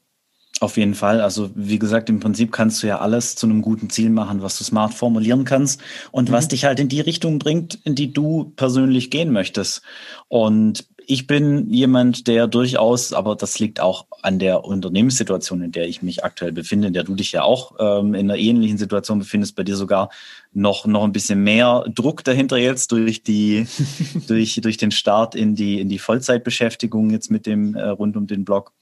Auf 0.62 0.78
jeden 0.78 0.94
Fall. 0.94 1.22
Also 1.22 1.50
wie 1.56 1.80
gesagt, 1.80 2.08
im 2.08 2.20
Prinzip 2.20 2.52
kannst 2.52 2.84
du 2.84 2.88
ja 2.88 3.00
alles 3.00 3.36
zu 3.36 3.48
einem 3.48 3.64
guten 3.64 3.90
Ziel 3.90 4.12
machen, 4.12 4.44
was 4.44 4.60
du 4.60 4.64
smart 4.64 4.94
formulieren 4.94 5.44
kannst 5.44 5.82
und 6.12 6.30
mhm. 6.30 6.34
was 6.34 6.50
dich 6.50 6.66
halt 6.66 6.80
in 6.80 6.88
die 6.88 7.02
Richtung 7.02 7.40
bringt, 7.40 7.80
in 7.84 7.96
die 7.96 8.14
du 8.14 8.54
persönlich 8.58 9.10
gehen 9.10 9.32
möchtest. 9.32 9.82
Und 10.28 10.88
ich 11.08 11.26
bin 11.26 11.74
jemand, 11.74 12.28
der 12.28 12.46
durchaus, 12.46 13.12
aber 13.12 13.36
das 13.36 13.58
liegt 13.58 13.80
auch 13.80 14.06
an 14.22 14.38
der 14.38 14.64
Unternehmenssituation, 14.64 15.64
in 15.64 15.72
der 15.72 15.88
ich 15.88 16.04
mich 16.04 16.24
aktuell 16.24 16.52
befinde, 16.52 16.90
in 16.90 16.94
der 16.94 17.06
du 17.06 17.16
dich 17.16 17.32
ja 17.32 17.42
auch 17.42 17.74
ähm, 17.80 18.14
in 18.14 18.30
einer 18.30 18.38
ähnlichen 18.38 18.78
Situation 18.78 19.18
befindest, 19.18 19.56
bei 19.56 19.64
dir 19.64 19.76
sogar 19.76 20.12
noch 20.54 20.86
noch 20.86 21.04
ein 21.04 21.12
bisschen 21.12 21.44
mehr 21.44 21.86
Druck 21.96 22.24
dahinter 22.24 22.58
jetzt 22.58 22.92
durch 22.92 23.24
die 23.24 23.66
durch 24.28 24.62
durch 24.62 24.78
den 24.78 24.92
Start 24.92 25.34
in 25.34 25.56
die 25.56 25.80
in 25.80 25.90
die 25.90 25.98
Vollzeitbeschäftigung 25.98 27.10
jetzt 27.10 27.32
mit 27.32 27.48
dem 27.48 27.74
äh, 27.74 27.82
rund 27.88 28.16
um 28.16 28.28
den 28.28 28.46
Blog. 28.46 28.74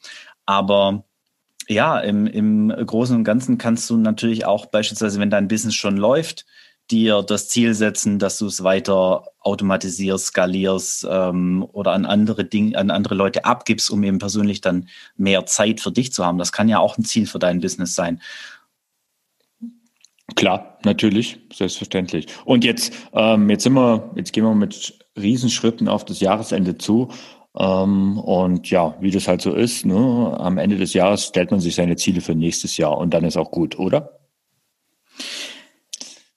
Aber 0.45 1.05
ja, 1.69 1.99
im, 1.99 2.25
im 2.25 2.69
Großen 2.69 3.15
und 3.15 3.23
Ganzen 3.23 3.57
kannst 3.57 3.89
du 3.89 3.97
natürlich 3.97 4.45
auch 4.45 4.65
beispielsweise, 4.65 5.19
wenn 5.19 5.29
dein 5.29 5.47
Business 5.47 5.75
schon 5.75 5.97
läuft, 5.97 6.45
dir 6.89 7.21
das 7.21 7.47
Ziel 7.49 7.75
setzen, 7.75 8.17
dass 8.17 8.39
du 8.39 8.47
es 8.47 8.63
weiter 8.63 9.27
automatisierst, 9.41 10.27
skalierst 10.27 11.07
ähm, 11.09 11.63
oder 11.71 11.91
an 11.91 12.05
andere 12.05 12.45
Dinge, 12.45 12.77
an 12.77 12.89
andere 12.89 13.13
Leute 13.13 13.45
abgibst, 13.45 13.91
um 13.91 14.03
eben 14.03 14.17
persönlich 14.17 14.61
dann 14.61 14.89
mehr 15.15 15.45
Zeit 15.45 15.79
für 15.79 15.91
dich 15.91 16.11
zu 16.11 16.25
haben. 16.25 16.39
Das 16.39 16.51
kann 16.51 16.67
ja 16.67 16.79
auch 16.79 16.97
ein 16.97 17.05
Ziel 17.05 17.27
für 17.27 17.39
dein 17.39 17.61
Business 17.61 17.93
sein. 17.93 18.21
Klar, 20.35 20.77
natürlich, 20.83 21.39
selbstverständlich. 21.53 22.27
Und 22.45 22.63
jetzt, 22.63 22.93
ähm, 23.13 23.49
jetzt 23.49 23.63
sind 23.63 23.73
wir, 23.73 24.11
jetzt 24.15 24.33
gehen 24.33 24.43
wir 24.43 24.55
mit 24.55 24.97
Riesenschritten 25.17 25.87
auf 25.87 26.05
das 26.05 26.19
Jahresende 26.19 26.77
zu. 26.77 27.09
Ähm, 27.57 28.19
und 28.19 28.69
ja, 28.69 28.95
wie 28.99 29.11
das 29.11 29.27
halt 29.27 29.41
so 29.41 29.53
ist, 29.53 29.85
ne, 29.85 30.35
am 30.39 30.57
Ende 30.57 30.77
des 30.77 30.93
Jahres 30.93 31.25
stellt 31.25 31.51
man 31.51 31.59
sich 31.59 31.75
seine 31.75 31.95
Ziele 31.95 32.21
für 32.21 32.35
nächstes 32.35 32.77
Jahr 32.77 32.97
und 32.97 33.13
dann 33.13 33.23
ist 33.23 33.37
auch 33.37 33.51
gut, 33.51 33.79
oder? 33.79 34.19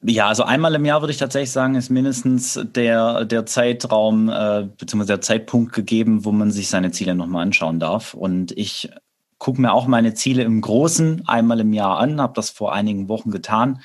Ja, 0.05 0.27
also 0.27 0.43
einmal 0.43 0.75
im 0.75 0.85
Jahr 0.85 1.01
würde 1.01 1.13
ich 1.13 1.19
tatsächlich 1.19 1.53
sagen, 1.53 1.77
ist 1.77 1.89
mindestens 1.89 2.61
der, 2.75 3.25
der 3.25 3.47
Zeitraum 3.47 4.29
äh, 4.29 4.69
bzw. 4.77 5.05
der 5.05 5.21
Zeitpunkt 5.21 5.73
gegeben, 5.73 6.25
wo 6.25 6.33
man 6.33 6.51
sich 6.51 6.69
seine 6.69 6.91
Ziele 6.91 7.15
nochmal 7.15 7.43
anschauen 7.43 7.79
darf. 7.79 8.13
Und 8.15 8.51
ich 8.59 8.91
gucke 9.39 9.61
mir 9.61 9.73
auch 9.73 9.87
meine 9.87 10.15
Ziele 10.15 10.43
im 10.43 10.61
Großen 10.61 11.29
einmal 11.29 11.61
im 11.61 11.73
Jahr 11.73 11.99
an, 11.99 12.21
habe 12.21 12.33
das 12.35 12.51
vor 12.51 12.73
einigen 12.73 13.09
Wochen 13.09 13.31
getan. 13.31 13.81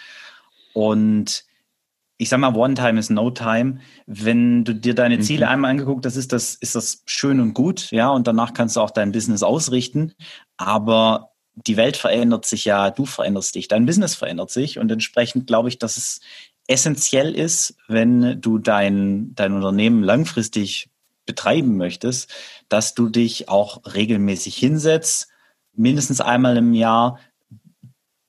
Und 0.73 1.43
ich 2.17 2.30
sag 2.30 2.39
mal, 2.39 2.56
One 2.56 2.73
Time 2.73 2.99
is 2.99 3.10
No 3.10 3.30
Time. 3.30 3.80
Wenn 4.06 4.63
du 4.63 4.73
dir 4.73 4.95
deine 4.95 5.19
Ziele 5.19 5.45
mhm. 5.45 5.51
einmal 5.51 5.71
angeguckt 5.71 6.06
hast, 6.06 6.15
ist 6.15 6.34
das, 6.34 6.56
ist 6.56 6.75
das 6.75 7.03
schön 7.06 7.39
und 7.39 7.53
gut, 7.53 7.91
ja, 7.91 8.10
und 8.10 8.27
danach 8.27 8.53
kannst 8.53 8.75
du 8.75 8.82
auch 8.82 8.91
dein 8.91 9.12
Business 9.12 9.43
ausrichten. 9.43 10.13
Aber 10.58 11.32
die 11.53 11.77
Welt 11.77 11.97
verändert 11.97 12.45
sich 12.45 12.65
ja, 12.65 12.91
du 12.91 13.06
veränderst 13.06 13.56
dich, 13.56 13.67
dein 13.67 13.86
Business 13.86 14.15
verändert 14.15 14.51
sich 14.51 14.80
und 14.80 14.91
entsprechend 14.91 15.47
glaube 15.47 15.69
ich, 15.69 15.80
dass 15.80 15.97
es 15.97 16.21
essentiell 16.67 17.34
ist, 17.34 17.75
wenn 17.88 18.41
du 18.41 18.60
dein, 18.60 19.34
dein 19.34 19.53
Unternehmen 19.53 20.03
langfristig 20.03 20.89
betreiben 21.25 21.77
möchtest, 21.77 22.32
dass 22.69 22.93
du 22.93 23.10
dich 23.10 23.49
auch 23.49 23.82
regelmäßig 23.93 24.56
hinsetzt, 24.56 25.30
mindestens 25.73 26.21
einmal 26.21 26.58
im 26.58 26.73
Jahr, 26.73 27.19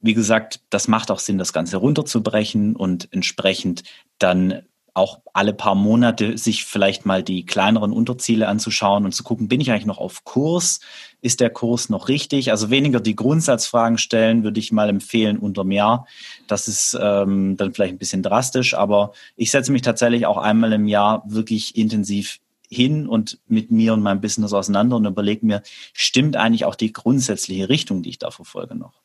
wie 0.01 0.15
gesagt, 0.15 0.61
das 0.71 0.89
macht 0.89 1.11
auch 1.11 1.19
Sinn, 1.19 1.39
das 1.39 1.53
Ganze 1.53 1.77
runterzubrechen 1.77 2.77
und 2.77 3.09
entsprechend 3.13 3.83
dann 4.19 4.63
auch 4.99 5.21
alle 5.33 5.55
paar 5.55 5.77
Monate 5.77 6.37
sich 6.37 6.65
vielleicht 6.65 7.07
mal 7.07 7.23
die 7.23 7.47
kleineren 7.47 7.93
Unterziele 7.93 8.49
anzuschauen 8.49 9.05
und 9.05 9.13
zu 9.13 9.23
gucken, 9.23 9.49
bin 9.49 9.61
ich 9.61 9.71
eigentlich 9.71 9.87
noch 9.87 9.99
auf 9.99 10.25
Kurs? 10.25 10.81
Ist 11.23 11.41
der 11.41 11.51
Kurs 11.51 11.89
noch 11.89 12.09
richtig? 12.09 12.51
Also 12.51 12.69
weniger 12.69 13.01
die 13.01 13.15
Grundsatzfragen 13.15 13.97
stellen, 13.97 14.43
würde 14.43 14.59
ich 14.59 14.73
mal 14.73 14.89
empfehlen 14.89 15.39
unterm 15.39 15.71
Jahr. 15.71 16.07
Das 16.49 16.67
ist 16.69 16.99
ähm, 17.01 17.57
dann 17.57 17.73
vielleicht 17.73 17.95
ein 17.95 17.99
bisschen 17.99 18.25
drastisch, 18.25 18.75
aber 18.75 19.13
ich 19.37 19.53
setze 19.53 19.73
mich 19.73 19.83
tatsächlich 19.83 20.27
auch 20.27 20.37
einmal 20.37 20.73
im 20.73 20.89
Jahr 20.89 21.23
wirklich 21.27 21.77
intensiv 21.77 22.41
hin 22.69 23.07
und 23.07 23.39
mit 23.47 23.71
mir 23.71 23.95
und 23.95 24.03
meinem 24.03 24.21
Business 24.21 24.53
auseinander 24.53 24.97
und 24.97 25.07
überlege 25.07 25.47
mir, 25.47 25.63
stimmt 25.93 26.37
eigentlich 26.37 26.65
auch 26.65 26.75
die 26.75 26.93
grundsätzliche 26.93 27.69
Richtung, 27.69 28.03
die 28.03 28.11
ich 28.11 28.19
da 28.19 28.31
verfolge 28.31 28.75
noch? 28.75 29.01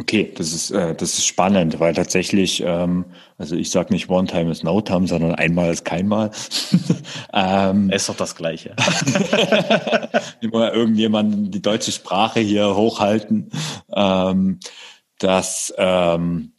Okay, 0.00 0.32
das 0.36 0.52
ist, 0.52 0.70
äh, 0.70 0.94
das 0.94 1.14
ist 1.14 1.26
spannend, 1.26 1.80
weil 1.80 1.92
tatsächlich, 1.92 2.62
ähm, 2.64 3.06
also 3.36 3.56
ich 3.56 3.70
sage 3.70 3.92
nicht 3.92 4.08
One 4.08 4.28
Time 4.28 4.50
is 4.50 4.62
No 4.62 4.80
Time, 4.80 5.08
sondern 5.08 5.34
einmal 5.34 5.72
ist 5.72 5.84
keinmal. 5.84 6.30
ähm, 7.32 7.90
ist 7.90 8.08
doch 8.08 8.16
das 8.16 8.36
Gleiche. 8.36 8.76
Immer 10.40 10.72
irgendjemand 10.72 11.52
die 11.52 11.62
deutsche 11.62 11.90
Sprache 11.90 12.38
hier 12.38 12.76
hochhalten. 12.76 13.50
Ähm, 13.92 14.60
dass 15.18 15.74
ähm, 15.76 16.52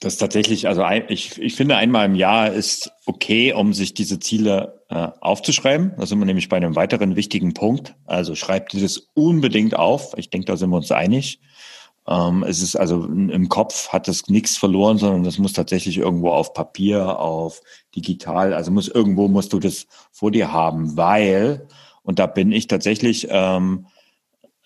das 0.00 0.16
tatsächlich, 0.16 0.68
also 0.68 0.82
ein, 0.82 1.04
ich, 1.08 1.40
ich 1.40 1.56
finde 1.56 1.76
einmal 1.76 2.06
im 2.06 2.14
Jahr 2.14 2.52
ist 2.52 2.92
okay, 3.04 3.52
um 3.52 3.72
sich 3.74 3.94
diese 3.94 4.20
Ziele 4.20 4.84
äh, 4.90 5.08
aufzuschreiben. 5.20 5.94
Da 5.98 6.06
sind 6.06 6.20
wir 6.20 6.24
nämlich 6.24 6.48
bei 6.48 6.56
einem 6.56 6.76
weiteren 6.76 7.16
wichtigen 7.16 7.52
Punkt. 7.52 7.96
Also 8.06 8.34
schreibt 8.34 8.72
dieses 8.72 9.10
unbedingt 9.14 9.76
auf. 9.76 10.14
Ich 10.16 10.30
denke, 10.30 10.46
da 10.46 10.56
sind 10.56 10.70
wir 10.70 10.76
uns 10.76 10.92
einig. 10.92 11.40
Ähm, 12.06 12.42
es 12.42 12.60
ist 12.60 12.76
also 12.76 13.04
im 13.04 13.48
Kopf 13.48 13.88
hat 13.88 14.08
das 14.08 14.28
nichts 14.28 14.56
verloren, 14.56 14.98
sondern 14.98 15.24
das 15.24 15.38
muss 15.38 15.54
tatsächlich 15.54 15.96
irgendwo 15.96 16.30
auf 16.30 16.52
Papier, 16.52 17.18
auf 17.18 17.62
digital, 17.96 18.52
also 18.52 18.70
muss 18.70 18.88
irgendwo 18.88 19.28
musst 19.28 19.52
du 19.52 19.58
das 19.58 19.86
vor 20.12 20.30
dir 20.30 20.52
haben, 20.52 20.96
weil, 20.96 21.66
und 22.02 22.18
da 22.18 22.26
bin 22.26 22.52
ich 22.52 22.66
tatsächlich, 22.66 23.28
ähm, 23.30 23.86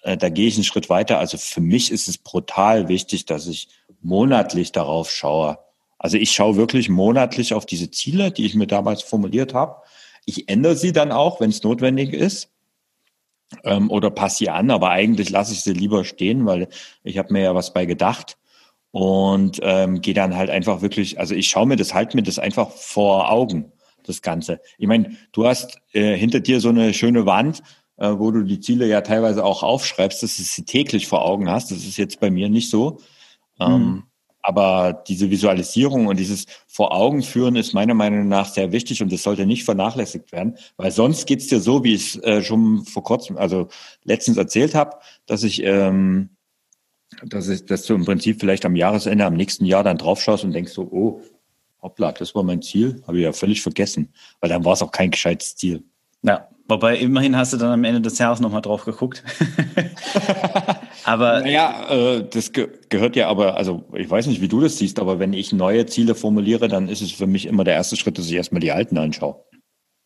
äh, 0.02 0.16
da 0.16 0.30
gehe 0.30 0.48
ich 0.48 0.56
einen 0.56 0.64
Schritt 0.64 0.90
weiter. 0.90 1.18
Also 1.20 1.38
für 1.38 1.60
mich 1.60 1.92
ist 1.92 2.08
es 2.08 2.18
brutal 2.18 2.88
wichtig, 2.88 3.24
dass 3.26 3.46
ich 3.46 3.68
monatlich 4.02 4.72
darauf 4.72 5.10
schaue. 5.10 5.58
Also 5.98 6.16
ich 6.16 6.32
schaue 6.32 6.56
wirklich 6.56 6.88
monatlich 6.88 7.54
auf 7.54 7.66
diese 7.66 7.90
Ziele, 7.90 8.32
die 8.32 8.46
ich 8.46 8.54
mir 8.54 8.66
damals 8.66 9.02
formuliert 9.02 9.54
habe. 9.54 9.82
Ich 10.24 10.48
ändere 10.48 10.76
sie 10.76 10.92
dann 10.92 11.12
auch, 11.12 11.40
wenn 11.40 11.50
es 11.50 11.62
notwendig 11.62 12.12
ist 12.12 12.50
ähm, 13.64 13.90
oder 13.90 14.10
passe 14.10 14.38
sie 14.38 14.50
an, 14.50 14.70
aber 14.70 14.90
eigentlich 14.90 15.30
lasse 15.30 15.52
ich 15.52 15.62
sie 15.62 15.72
lieber 15.72 16.04
stehen, 16.04 16.46
weil 16.46 16.68
ich 17.02 17.18
habe 17.18 17.32
mir 17.32 17.42
ja 17.42 17.54
was 17.54 17.72
bei 17.72 17.86
gedacht 17.86 18.36
und 18.90 19.60
ähm, 19.62 20.00
gehe 20.00 20.14
dann 20.14 20.36
halt 20.36 20.50
einfach 20.50 20.82
wirklich, 20.82 21.18
also 21.18 21.34
ich 21.34 21.48
schaue 21.48 21.66
mir 21.66 21.76
das, 21.76 21.94
halt 21.94 22.14
mir 22.14 22.22
das 22.22 22.38
einfach 22.38 22.70
vor 22.70 23.30
Augen, 23.30 23.72
das 24.04 24.22
Ganze. 24.22 24.60
Ich 24.78 24.86
meine, 24.86 25.16
du 25.32 25.46
hast 25.46 25.80
äh, 25.92 26.16
hinter 26.16 26.40
dir 26.40 26.60
so 26.60 26.70
eine 26.70 26.94
schöne 26.94 27.26
Wand, 27.26 27.62
äh, 27.96 28.10
wo 28.16 28.30
du 28.30 28.42
die 28.42 28.60
Ziele 28.60 28.86
ja 28.86 29.00
teilweise 29.00 29.44
auch 29.44 29.62
aufschreibst, 29.62 30.22
dass 30.22 30.36
du 30.36 30.42
sie 30.42 30.64
täglich 30.64 31.06
vor 31.06 31.24
Augen 31.24 31.50
hast. 31.50 31.70
Das 31.70 31.78
ist 31.78 31.96
jetzt 31.96 32.20
bei 32.20 32.30
mir 32.30 32.48
nicht 32.48 32.70
so. 32.70 33.00
Ähm, 33.60 34.04
aber 34.42 35.04
diese 35.06 35.30
Visualisierung 35.30 36.06
und 36.06 36.18
dieses 36.18 36.46
Vor 36.66 36.94
Augen 36.94 37.22
führen 37.22 37.56
ist 37.56 37.72
meiner 37.74 37.94
Meinung 37.94 38.28
nach 38.28 38.46
sehr 38.46 38.72
wichtig 38.72 39.02
und 39.02 39.12
das 39.12 39.22
sollte 39.22 39.46
nicht 39.46 39.64
vernachlässigt 39.64 40.32
werden, 40.32 40.56
weil 40.76 40.90
sonst 40.90 41.26
geht's 41.26 41.48
dir 41.48 41.60
so, 41.60 41.84
wie 41.84 41.94
ich 41.94 42.14
es 42.14 42.22
äh, 42.22 42.42
schon 42.42 42.84
vor 42.84 43.02
kurzem, 43.02 43.36
also 43.36 43.68
letztens 44.04 44.36
erzählt 44.36 44.74
habe, 44.74 44.96
dass 45.26 45.42
ich, 45.42 45.62
ähm, 45.64 46.30
dass 47.24 47.48
ich, 47.48 47.66
dass 47.66 47.84
du 47.84 47.94
im 47.94 48.04
Prinzip 48.04 48.40
vielleicht 48.40 48.64
am 48.64 48.76
Jahresende, 48.76 49.24
am 49.24 49.34
nächsten 49.34 49.64
Jahr 49.64 49.82
dann 49.82 49.98
draufschaust 49.98 50.44
und 50.44 50.52
denkst 50.52 50.72
so, 50.72 50.82
oh, 50.82 51.20
hoppla, 51.82 52.12
das 52.12 52.34
war 52.34 52.42
mein 52.42 52.62
Ziel, 52.62 53.02
habe 53.06 53.18
ich 53.18 53.24
ja 53.24 53.32
völlig 53.32 53.62
vergessen, 53.62 54.12
weil 54.40 54.50
dann 54.50 54.64
war 54.64 54.74
es 54.74 54.82
auch 54.82 54.92
kein 54.92 55.10
gescheites 55.10 55.56
Ziel. 55.56 55.84
Ja, 56.22 56.48
wobei 56.68 56.96
immerhin 56.98 57.36
hast 57.36 57.52
du 57.52 57.56
dann 57.56 57.72
am 57.72 57.84
Ende 57.84 58.00
des 58.00 58.18
Jahres 58.18 58.40
nochmal 58.40 58.62
drauf 58.62 58.84
geguckt. 58.84 59.22
Aber 61.08 61.40
naja, 61.40 61.86
äh, 61.88 62.24
das 62.30 62.52
ge 62.52 62.68
gehört 62.90 63.16
ja 63.16 63.28
aber, 63.28 63.56
also 63.56 63.84
ich 63.94 64.10
weiß 64.10 64.26
nicht, 64.26 64.42
wie 64.42 64.48
du 64.48 64.60
das 64.60 64.76
siehst, 64.76 65.00
aber 65.00 65.18
wenn 65.18 65.32
ich 65.32 65.54
neue 65.54 65.86
Ziele 65.86 66.14
formuliere, 66.14 66.68
dann 66.68 66.88
ist 66.88 67.00
es 67.00 67.12
für 67.12 67.26
mich 67.26 67.46
immer 67.46 67.64
der 67.64 67.74
erste 67.74 67.96
Schritt, 67.96 68.18
dass 68.18 68.26
ich 68.26 68.34
erstmal 68.34 68.60
die 68.60 68.72
alten 68.72 68.98
anschaue. 68.98 69.42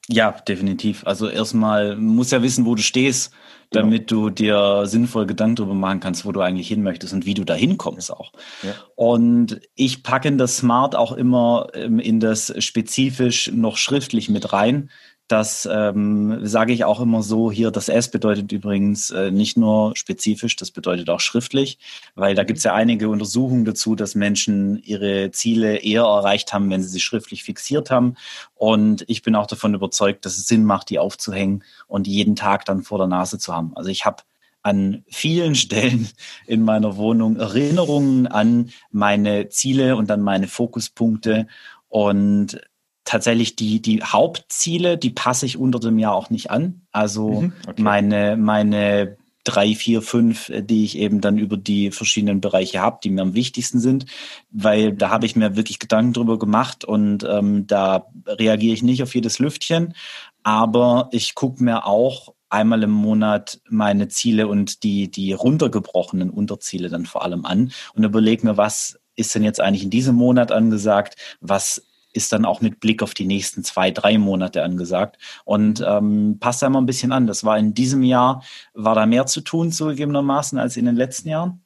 Ja, 0.08 0.30
definitiv. 0.30 1.04
Also 1.04 1.28
erstmal 1.28 1.96
muss 1.96 2.30
ja 2.30 2.42
wissen, 2.42 2.66
wo 2.66 2.76
du 2.76 2.82
stehst, 2.82 3.32
genau. 3.70 3.84
damit 3.84 4.08
genau. 4.08 4.28
du 4.28 4.30
dir 4.30 4.82
sinnvoll 4.86 5.26
Gedanken 5.26 5.56
darüber 5.56 5.74
machen 5.74 5.98
kannst, 5.98 6.24
wo 6.24 6.30
du 6.30 6.40
eigentlich 6.40 6.68
hin 6.68 6.84
möchtest 6.84 7.12
und 7.12 7.26
wie 7.26 7.34
du 7.34 7.44
da 7.44 7.54
hinkommst 7.54 8.12
auch. 8.12 8.30
Ja. 8.62 8.74
Und 8.94 9.60
ich 9.74 10.04
packe 10.04 10.28
in 10.28 10.38
das 10.38 10.56
Smart 10.56 10.94
auch 10.94 11.12
immer 11.12 11.66
ähm, 11.74 11.98
in 11.98 12.20
das 12.20 12.54
spezifisch 12.58 13.50
noch 13.52 13.76
schriftlich 13.76 14.28
mit 14.28 14.52
rein, 14.52 14.90
das 15.32 15.66
ähm, 15.70 16.46
sage 16.46 16.74
ich 16.74 16.84
auch 16.84 17.00
immer 17.00 17.22
so 17.22 17.50
hier. 17.50 17.70
Das 17.70 17.88
S 17.88 18.10
bedeutet 18.10 18.52
übrigens 18.52 19.08
äh, 19.10 19.30
nicht 19.30 19.56
nur 19.56 19.96
spezifisch, 19.96 20.56
das 20.56 20.70
bedeutet 20.70 21.08
auch 21.08 21.20
schriftlich, 21.20 21.78
weil 22.14 22.34
da 22.34 22.44
gibt 22.44 22.58
es 22.58 22.64
ja 22.64 22.74
einige 22.74 23.08
Untersuchungen 23.08 23.64
dazu, 23.64 23.94
dass 23.94 24.14
Menschen 24.14 24.82
ihre 24.82 25.30
Ziele 25.30 25.78
eher 25.78 26.02
erreicht 26.02 26.52
haben, 26.52 26.68
wenn 26.68 26.82
sie 26.82 26.90
sie 26.90 27.00
schriftlich 27.00 27.44
fixiert 27.44 27.90
haben. 27.90 28.16
Und 28.54 29.04
ich 29.08 29.22
bin 29.22 29.34
auch 29.34 29.46
davon 29.46 29.72
überzeugt, 29.72 30.26
dass 30.26 30.36
es 30.36 30.46
Sinn 30.46 30.64
macht, 30.64 30.90
die 30.90 30.98
aufzuhängen 30.98 31.64
und 31.86 32.06
jeden 32.06 32.36
Tag 32.36 32.66
dann 32.66 32.82
vor 32.82 32.98
der 32.98 33.06
Nase 33.06 33.38
zu 33.38 33.54
haben. 33.54 33.72
Also 33.74 33.88
ich 33.88 34.04
habe 34.04 34.24
an 34.62 35.02
vielen 35.08 35.54
Stellen 35.64 36.10
in 36.46 36.62
meiner 36.62 36.98
Wohnung 36.98 37.36
Erinnerungen 37.36 38.26
an 38.26 38.70
meine 38.90 39.48
Ziele 39.48 39.96
und 39.96 40.10
an 40.10 40.20
meine 40.20 40.46
Fokuspunkte. 40.46 41.46
Und 41.88 42.60
tatsächlich 43.04 43.56
die, 43.56 43.82
die 43.82 44.02
Hauptziele, 44.02 44.96
die 44.96 45.10
passe 45.10 45.46
ich 45.46 45.56
unter 45.56 45.80
dem 45.80 45.98
Jahr 45.98 46.14
auch 46.14 46.30
nicht 46.30 46.50
an. 46.50 46.82
Also 46.92 47.42
mhm, 47.42 47.52
okay. 47.66 47.82
meine, 47.82 48.36
meine 48.36 49.16
drei, 49.44 49.74
vier, 49.74 50.02
fünf, 50.02 50.48
äh, 50.48 50.62
die 50.62 50.84
ich 50.84 50.96
eben 50.98 51.20
dann 51.20 51.38
über 51.38 51.56
die 51.56 51.90
verschiedenen 51.90 52.40
Bereiche 52.40 52.80
habe, 52.80 53.00
die 53.02 53.10
mir 53.10 53.22
am 53.22 53.34
wichtigsten 53.34 53.80
sind, 53.80 54.06
weil 54.50 54.92
da 54.92 55.10
habe 55.10 55.26
ich 55.26 55.36
mir 55.36 55.56
wirklich 55.56 55.78
Gedanken 55.78 56.12
drüber 56.12 56.38
gemacht 56.38 56.84
und 56.84 57.24
ähm, 57.24 57.66
da 57.66 58.06
reagiere 58.26 58.74
ich 58.74 58.82
nicht 58.82 59.02
auf 59.02 59.14
jedes 59.14 59.38
Lüftchen, 59.38 59.94
aber 60.42 61.08
ich 61.12 61.34
gucke 61.34 61.62
mir 61.62 61.86
auch 61.86 62.34
einmal 62.50 62.82
im 62.82 62.90
Monat 62.90 63.60
meine 63.68 64.08
Ziele 64.08 64.46
und 64.46 64.82
die, 64.82 65.10
die 65.10 65.32
runtergebrochenen 65.32 66.30
Unterziele 66.30 66.90
dann 66.90 67.06
vor 67.06 67.24
allem 67.24 67.46
an 67.46 67.72
und 67.94 68.04
überlege 68.04 68.46
mir, 68.46 68.56
was 68.56 68.98
ist 69.16 69.34
denn 69.34 69.42
jetzt 69.42 69.60
eigentlich 69.60 69.84
in 69.84 69.90
diesem 69.90 70.14
Monat 70.14 70.52
angesagt, 70.52 71.16
was 71.40 71.86
ist 72.12 72.32
dann 72.32 72.44
auch 72.44 72.60
mit 72.60 72.80
Blick 72.80 73.02
auf 73.02 73.14
die 73.14 73.24
nächsten 73.24 73.64
zwei, 73.64 73.90
drei 73.90 74.18
Monate 74.18 74.62
angesagt. 74.62 75.18
Und 75.44 75.82
ähm, 75.86 76.38
passt 76.40 76.62
da 76.62 76.68
mal 76.68 76.80
ein 76.80 76.86
bisschen 76.86 77.12
an. 77.12 77.26
Das 77.26 77.44
war 77.44 77.58
in 77.58 77.74
diesem 77.74 78.02
Jahr, 78.02 78.42
war 78.74 78.94
da 78.94 79.06
mehr 79.06 79.26
zu 79.26 79.40
tun, 79.40 79.72
zugegebenermaßen, 79.72 80.58
als 80.58 80.76
in 80.76 80.86
den 80.86 80.96
letzten 80.96 81.28
Jahren. 81.28 81.62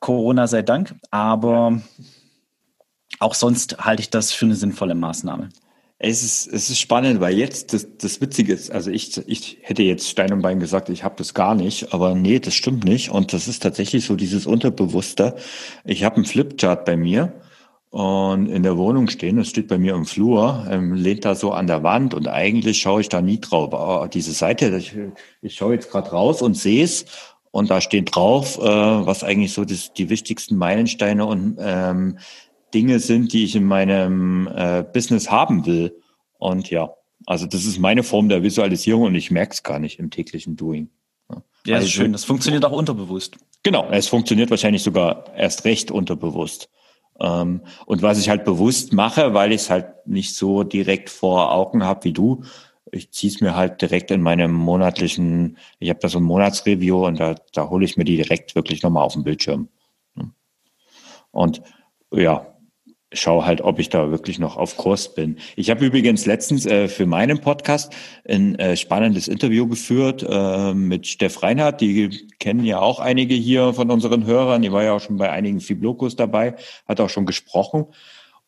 Corona 0.00 0.46
sei 0.46 0.62
Dank. 0.62 0.94
Aber 1.10 1.80
auch 3.18 3.34
sonst 3.34 3.78
halte 3.78 4.02
ich 4.02 4.10
das 4.10 4.32
für 4.32 4.46
eine 4.46 4.56
sinnvolle 4.56 4.94
Maßnahme. 4.94 5.48
Es 5.98 6.22
ist, 6.22 6.46
es 6.48 6.68
ist 6.68 6.78
spannend, 6.78 7.20
weil 7.20 7.34
jetzt 7.34 7.72
das, 7.72 7.86
das 7.96 8.20
Witzige 8.20 8.52
ist, 8.52 8.70
also 8.70 8.90
ich, 8.90 9.16
ich 9.26 9.58
hätte 9.62 9.82
jetzt 9.82 10.10
Stein 10.10 10.30
und 10.30 10.42
Bein 10.42 10.60
gesagt, 10.60 10.90
ich 10.90 11.02
habe 11.04 11.14
das 11.16 11.32
gar 11.32 11.54
nicht, 11.54 11.94
aber 11.94 12.14
nee, 12.14 12.38
das 12.38 12.52
stimmt 12.52 12.84
nicht. 12.84 13.10
Und 13.10 13.32
das 13.32 13.48
ist 13.48 13.62
tatsächlich 13.62 14.04
so 14.04 14.14
dieses 14.14 14.46
Unterbewusste. 14.46 15.36
Ich 15.84 16.04
habe 16.04 16.16
einen 16.16 16.26
Flipchart 16.26 16.84
bei 16.84 16.98
mir 16.98 17.32
und 17.96 18.48
in 18.48 18.62
der 18.62 18.76
Wohnung 18.76 19.08
stehen. 19.08 19.36
Das 19.38 19.48
steht 19.48 19.68
bei 19.68 19.78
mir 19.78 19.94
im 19.94 20.04
Flur, 20.04 20.66
ähm, 20.70 20.92
lehnt 20.92 21.24
da 21.24 21.34
so 21.34 21.52
an 21.52 21.66
der 21.66 21.82
Wand 21.82 22.12
und 22.12 22.28
eigentlich 22.28 22.78
schaue 22.78 23.00
ich 23.00 23.08
da 23.08 23.22
nie 23.22 23.40
drauf. 23.40 23.72
Aber 23.72 24.06
diese 24.08 24.32
Seite, 24.32 24.76
ich, 24.76 24.94
ich 25.40 25.54
schaue 25.54 25.72
jetzt 25.72 25.90
gerade 25.90 26.10
raus 26.10 26.42
und 26.42 26.58
sehe 26.58 26.84
es 26.84 27.06
und 27.52 27.70
da 27.70 27.80
steht 27.80 28.14
drauf, 28.14 28.58
äh, 28.58 28.62
was 28.62 29.24
eigentlich 29.24 29.54
so 29.54 29.64
das, 29.64 29.94
die 29.94 30.10
wichtigsten 30.10 30.56
Meilensteine 30.56 31.24
und 31.24 31.56
ähm, 31.58 32.18
Dinge 32.74 32.98
sind, 32.98 33.32
die 33.32 33.44
ich 33.44 33.56
in 33.56 33.64
meinem 33.64 34.46
äh, 34.54 34.84
Business 34.92 35.30
haben 35.30 35.64
will. 35.64 35.96
Und 36.36 36.68
ja, 36.68 36.90
also 37.24 37.46
das 37.46 37.64
ist 37.64 37.78
meine 37.78 38.02
Form 38.02 38.28
der 38.28 38.42
Visualisierung 38.42 39.04
und 39.04 39.14
ich 39.14 39.30
merke 39.30 39.54
es 39.54 39.62
gar 39.62 39.78
nicht 39.78 39.98
im 39.98 40.10
täglichen 40.10 40.54
Doing. 40.54 40.90
Ja, 41.30 41.42
ja 41.64 41.74
also, 41.76 41.86
ist 41.86 41.92
schön. 41.92 42.12
Das 42.12 42.26
funktioniert 42.26 42.66
auch 42.66 42.72
unterbewusst. 42.72 43.38
Genau, 43.62 43.88
es 43.90 44.06
funktioniert 44.06 44.50
wahrscheinlich 44.50 44.82
sogar 44.82 45.34
erst 45.34 45.64
recht 45.64 45.90
unterbewusst. 45.90 46.68
Ähm, 47.20 47.62
und 47.86 48.02
was 48.02 48.18
ich 48.18 48.28
halt 48.28 48.44
bewusst 48.44 48.92
mache, 48.92 49.34
weil 49.34 49.52
ich 49.52 49.62
es 49.62 49.70
halt 49.70 50.06
nicht 50.06 50.34
so 50.34 50.62
direkt 50.62 51.10
vor 51.10 51.52
Augen 51.52 51.84
habe 51.84 52.04
wie 52.04 52.12
du, 52.12 52.42
ich 52.92 53.10
ziehe 53.12 53.32
es 53.32 53.40
mir 53.40 53.56
halt 53.56 53.82
direkt 53.82 54.10
in 54.10 54.22
meinem 54.22 54.52
monatlichen, 54.52 55.58
ich 55.78 55.88
habe 55.90 55.98
da 56.00 56.08
so 56.08 56.18
ein 56.18 56.24
Monatsreview 56.24 57.06
und 57.06 57.18
da, 57.18 57.34
da 57.52 57.68
hole 57.68 57.84
ich 57.84 57.96
mir 57.96 58.04
die 58.04 58.16
direkt 58.16 58.54
wirklich 58.54 58.82
nochmal 58.82 59.04
auf 59.04 59.14
den 59.14 59.24
Bildschirm. 59.24 59.68
Und 61.36 61.62
ja, 62.12 62.55
schaue 63.12 63.46
halt, 63.46 63.60
ob 63.60 63.78
ich 63.78 63.88
da 63.88 64.10
wirklich 64.10 64.38
noch 64.38 64.56
auf 64.56 64.76
Kurs 64.76 65.14
bin. 65.14 65.38
Ich 65.54 65.70
habe 65.70 65.86
übrigens 65.86 66.26
letztens 66.26 66.66
äh, 66.66 66.88
für 66.88 67.06
meinen 67.06 67.40
Podcast 67.40 67.92
ein 68.28 68.58
äh, 68.58 68.76
spannendes 68.76 69.28
Interview 69.28 69.68
geführt 69.68 70.26
äh, 70.28 70.74
mit 70.74 71.06
Steff 71.06 71.42
Reinhardt. 71.42 71.80
Die 71.80 72.28
kennen 72.38 72.64
ja 72.64 72.80
auch 72.80 72.98
einige 72.98 73.34
hier 73.34 73.72
von 73.74 73.90
unseren 73.90 74.26
Hörern. 74.26 74.62
Die 74.62 74.72
war 74.72 74.82
ja 74.82 74.92
auch 74.92 75.00
schon 75.00 75.18
bei 75.18 75.30
einigen 75.30 75.60
Fiblokos 75.60 76.16
dabei, 76.16 76.56
hat 76.86 77.00
auch 77.00 77.10
schon 77.10 77.26
gesprochen. 77.26 77.86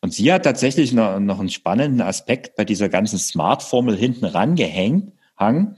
Und 0.01 0.13
sie 0.13 0.31
hat 0.31 0.43
tatsächlich 0.43 0.93
noch, 0.93 1.19
noch 1.19 1.39
einen 1.39 1.49
spannenden 1.49 2.01
Aspekt 2.01 2.55
bei 2.55 2.65
dieser 2.65 2.89
ganzen 2.89 3.19
Smart-Formel 3.19 3.95
hinten 3.95 4.25
rangehängt, 4.25 5.13
hang, 5.37 5.77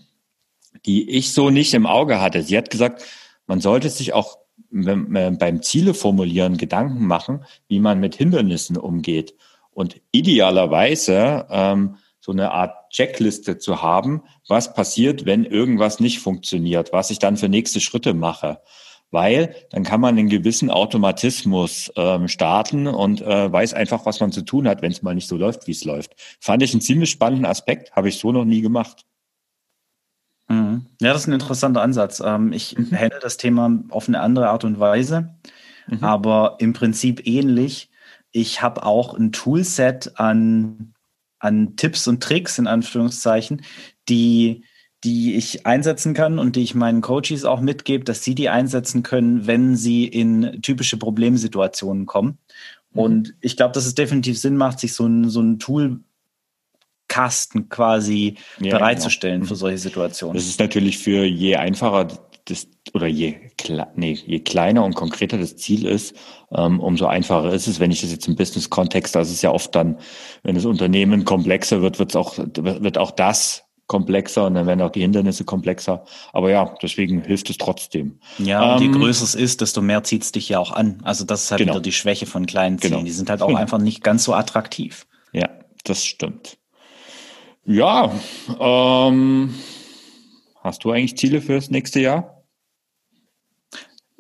die 0.86 1.10
ich 1.10 1.34
so 1.34 1.50
nicht 1.50 1.74
im 1.74 1.86
Auge 1.86 2.22
hatte. 2.22 2.44
Sie 2.44 2.58
hat 2.58 2.70
gesagt, 2.70 3.04
man 3.48 3.60
sollte 3.60 3.90
sich 3.90 4.14
auch 4.14 4.38
beim 4.72 5.62
Ziele 5.62 5.94
formulieren 5.94 6.58
Gedanken 6.58 7.06
machen, 7.06 7.46
wie 7.68 7.80
man 7.80 8.00
mit 8.00 8.16
Hindernissen 8.16 8.78
umgeht. 8.78 9.36
Und 9.72 10.02
idealerweise 10.12 11.46
ähm, 11.50 11.98
so 12.20 12.32
eine 12.32 12.52
Art 12.52 12.90
Checkliste 12.92 13.58
zu 13.58 13.82
haben, 13.82 14.24
was 14.48 14.74
passiert, 14.74 15.26
wenn 15.26 15.46
irgendwas 15.46 16.00
nicht 16.00 16.20
funktioniert, 16.20 16.94
was 16.94 17.10
ich 17.10 17.20
dann 17.20 17.38
für 17.38 17.50
nächste 17.50 17.80
Schritte 17.80 18.14
mache. 18.14 18.60
weil 19.12 19.56
dann 19.70 19.84
kann 19.84 20.02
man 20.02 20.18
einen 20.18 20.30
gewissen 20.30 20.72
Automatismus 20.72 21.92
ähm, 21.98 22.28
starten 22.28 22.88
und 22.88 23.22
äh, 23.22 23.52
weiß 23.52 23.74
einfach, 23.74 24.06
was 24.06 24.20
man 24.20 24.32
zu 24.32 24.42
tun 24.42 24.68
hat, 24.68 24.82
wenn 24.82 24.92
es 24.92 25.02
mal 25.02 25.14
nicht 25.14 25.28
so 25.28 25.38
läuft, 25.38 25.68
wie 25.68 25.72
es 25.72 25.84
läuft. 25.84 26.16
Fand 26.40 26.64
ich 26.64 26.74
einen 26.74 26.82
ziemlich 26.82 27.12
spannenden 27.12 27.46
Aspekt, 27.46 27.92
habe 27.92 28.10
ich 28.10 28.18
so 28.18 28.32
noch 28.32 28.46
nie 28.46 28.62
gemacht. 28.62 29.06
Mhm. 30.72 30.86
Ja, 31.02 31.14
das 31.14 31.24
ist 31.24 31.28
ein 31.28 31.34
interessanter 31.34 31.82
Ansatz. 31.82 32.22
Ähm, 32.24 32.54
ich 32.54 32.78
mhm. 32.78 32.92
handle 32.98 33.20
das 33.22 33.38
Thema 33.38 33.80
auf 33.90 34.08
eine 34.08 34.20
andere 34.20 34.50
Art 34.50 34.64
und 34.64 34.80
Weise, 34.80 35.36
mhm. 35.88 36.04
aber 36.04 36.58
im 36.60 36.74
Prinzip 36.74 37.26
ähnlich. 37.26 37.90
Ich 38.32 38.62
habe 38.62 38.86
auch 38.86 39.14
ein 39.14 39.32
Toolset 39.32 40.14
an, 40.16 40.94
an 41.40 41.76
Tipps 41.76 42.08
und 42.08 42.24
Tricks, 42.24 42.58
in 42.58 42.68
Anführungszeichen, 42.68 43.62
die 44.08 44.64
die 45.04 45.36
ich 45.36 45.66
einsetzen 45.66 46.14
kann 46.14 46.38
und 46.38 46.56
die 46.56 46.62
ich 46.62 46.76
meinen 46.76 47.02
Coaches 47.02 47.44
auch 47.44 47.60
mitgebe, 47.60 48.04
dass 48.04 48.24
sie 48.24 48.36
die 48.36 48.50
einsetzen 48.50 49.02
können, 49.02 49.48
wenn 49.48 49.76
sie 49.76 50.06
in 50.06 50.62
typische 50.62 50.98
Problemsituationen 50.98 52.06
kommen. 52.06 52.38
Mhm. 52.94 53.00
Und 53.00 53.36
ich 53.42 53.58
glaube, 53.58 53.74
dass 53.74 53.86
es 53.86 53.96
definitiv 53.96 54.38
Sinn 54.40 54.58
macht, 54.58 54.80
sich 54.80 54.94
so 54.94 55.06
ein, 55.06 55.30
so 55.30 55.42
ein 55.42 55.58
Toolkasten 57.12 57.70
quasi 57.70 58.36
ja, 58.60 58.78
bereitzustellen 58.78 59.42
genau. 59.42 59.50
für 59.50 59.56
solche 59.56 59.78
Situationen. 59.78 60.36
Das 60.36 60.46
ist 60.46 60.60
natürlich 60.60 60.98
für 60.98 61.26
je 61.26 61.56
einfacher 61.56 62.08
das, 62.46 62.68
oder 62.94 63.08
je, 63.08 63.36
nee, 63.96 64.18
je 64.26 64.40
kleiner 64.40 64.84
und 64.84 64.96
konkreter 64.96 65.38
das 65.38 65.58
Ziel 65.58 65.86
ist, 65.86 66.16
ähm, 66.52 66.80
umso 66.80 67.06
einfacher 67.06 67.54
ist 67.54 67.68
es. 67.68 67.80
Wenn 67.80 67.92
ich 67.92 68.02
das 68.02 68.12
jetzt 68.12 68.28
im 68.28 68.36
Business-Kontext, 68.36 69.14
das 69.16 69.30
ist 69.30 69.42
ja 69.42 69.52
oft 69.52 69.76
dann, 69.76 70.00
wenn 70.44 70.56
das 70.56 70.66
Unternehmen 70.66 71.24
komplexer 71.24 71.82
wird, 71.82 72.00
wird 72.00 72.16
auch, 72.16 72.38
wird 72.38 72.98
auch 72.98 73.12
das 73.12 73.66
komplexer 73.86 74.46
und 74.46 74.54
dann 74.56 74.66
werden 74.68 74.82
auch 74.82 74.90
die 74.90 75.02
Hindernisse 75.02 75.44
komplexer. 75.44 76.06
Aber 76.32 76.50
ja, 76.50 76.74
deswegen 76.82 77.22
hilft 77.22 77.50
es 77.50 77.58
trotzdem. 77.58 78.20
Ja, 78.40 78.76
und 78.76 78.82
ähm, 78.82 78.94
je 78.94 79.00
größer 79.00 79.26
es 79.26 79.36
ist, 79.36 79.62
desto 79.62 79.82
mehr 79.82 80.04
zieht 80.04 80.24
es 80.24 80.32
dich 80.32 80.50
ja 80.50 80.60
auch 80.60 80.72
an. 80.72 81.00
Also 81.04 81.26
das 81.26 81.44
ist 81.44 81.52
halt 81.52 81.60
genau. 81.60 81.74
wieder 81.74 81.82
die 81.82 81.92
Schwäche 81.92 82.26
von 82.26 82.46
kleinen 82.46 82.80
Zielen. 82.80 82.94
Genau. 82.94 83.04
Die 83.04 83.12
sind 83.12 83.30
halt 83.30 83.42
auch 83.42 83.54
einfach 83.56 83.80
nicht 83.80 84.04
ganz 84.04 84.24
so 84.24 84.34
attraktiv. 84.34 85.06
Ja, 85.34 85.50
das 85.84 86.06
stimmt. 86.06 86.58
Ja, 87.66 88.12
ähm, 88.60 89.54
hast 90.62 90.84
du 90.84 90.92
eigentlich 90.92 91.18
Ziele 91.18 91.42
fürs 91.42 91.70
nächste 91.70 92.00
Jahr? 92.00 92.44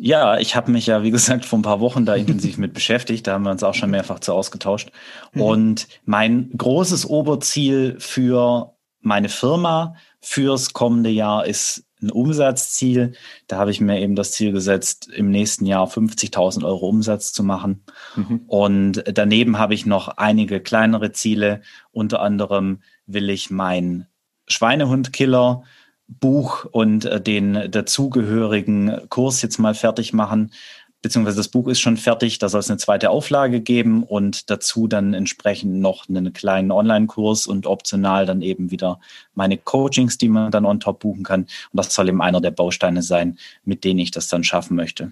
Ja, 0.04 0.40
ich 0.40 0.56
habe 0.56 0.72
mich 0.72 0.88
ja, 0.88 1.04
wie 1.04 1.12
gesagt, 1.12 1.46
vor 1.46 1.60
ein 1.60 1.64
paar 1.64 1.80
Wochen 1.80 2.06
da 2.06 2.16
intensiv 2.16 2.58
mit 2.58 2.74
beschäftigt. 2.74 3.28
Da 3.28 3.34
haben 3.34 3.44
wir 3.44 3.52
uns 3.52 3.64
auch 3.64 3.76
schon 3.76 3.92
mehrfach 3.92 4.20
zu 4.20 4.34
ausgetauscht. 4.34 4.92
Mhm. 5.34 5.42
Und 5.42 5.88
mein 6.06 6.50
großes 6.58 7.08
Oberziel 7.08 7.98
für 8.00 8.76
meine 9.02 9.30
Firma 9.30 9.96
fürs 10.20 10.74
kommende 10.74 11.12
Jahr 11.12 11.46
ist 11.46 11.86
ein 12.02 12.10
Umsatzziel. 12.10 13.14
Da 13.48 13.58
habe 13.58 13.72
ich 13.72 13.80
mir 13.80 14.00
eben 14.00 14.16
das 14.16 14.32
Ziel 14.32 14.52
gesetzt, 14.52 15.08
im 15.14 15.30
nächsten 15.30 15.66
Jahr 15.66 15.88
50.000 15.88 16.66
Euro 16.66 16.90
Umsatz 16.90 17.32
zu 17.32 17.44
machen. 17.44 17.84
Mhm. 18.16 18.42
Und 18.48 19.04
daneben 19.06 19.60
habe 19.60 19.76
ich 19.76 19.86
noch 19.86 20.08
einige 20.18 20.62
kleinere 20.62 21.12
Ziele. 21.12 21.62
Unter 21.92 22.22
anderem 22.22 22.82
will 23.13 23.30
ich 23.30 23.50
mein 23.50 24.08
Schweinehundkiller 24.47 25.63
Buch 26.08 26.65
und 26.65 27.06
äh, 27.06 27.21
den 27.21 27.71
dazugehörigen 27.71 29.10
Kurs 29.10 29.41
jetzt 29.41 29.60
mal 29.60 29.74
fertig 29.74 30.13
machen 30.13 30.52
beziehungsweise 31.02 31.38
das 31.38 31.50
Buch 31.50 31.67
ist 31.67 31.80
schon 31.80 31.97
fertig, 31.97 32.39
da 32.39 32.50
soll 32.50 32.60
es 32.60 32.69
eine 32.69 32.78
zweite 32.78 33.10
Auflage 33.10 33.62
geben 33.62 34.04
und 34.04 34.50
dazu 34.50 34.88
dann 34.88 35.13
entsprechend 35.13 35.80
noch 35.80 36.08
einen 36.08 36.34
kleinen 36.34 36.71
Online-Kurs 36.71 37.47
und 37.47 37.65
optional 37.65 38.26
dann 38.26 38.41
eben 38.41 38.71
wieder 38.71 39.00
meine 39.34 39.58
Coachings, 39.58 40.17
die 40.17 40.30
man 40.30 40.52
dann 40.52 40.65
on 40.65 40.80
top 40.80 41.00
buchen 41.00 41.24
kann. 41.24 41.41
Und 41.41 41.50
das 41.74 41.93
soll 41.93 42.10
eben 42.10 42.21
einer 42.21 42.41
der 42.41 42.52
Bausteine 42.52 43.02
sein, 43.02 43.38
mit 43.65 43.84
denen 43.84 44.00
ich 44.00 44.12
das 44.12 44.28
dann 44.28 44.43
schaffen 44.43 44.76
möchte. 44.76 45.12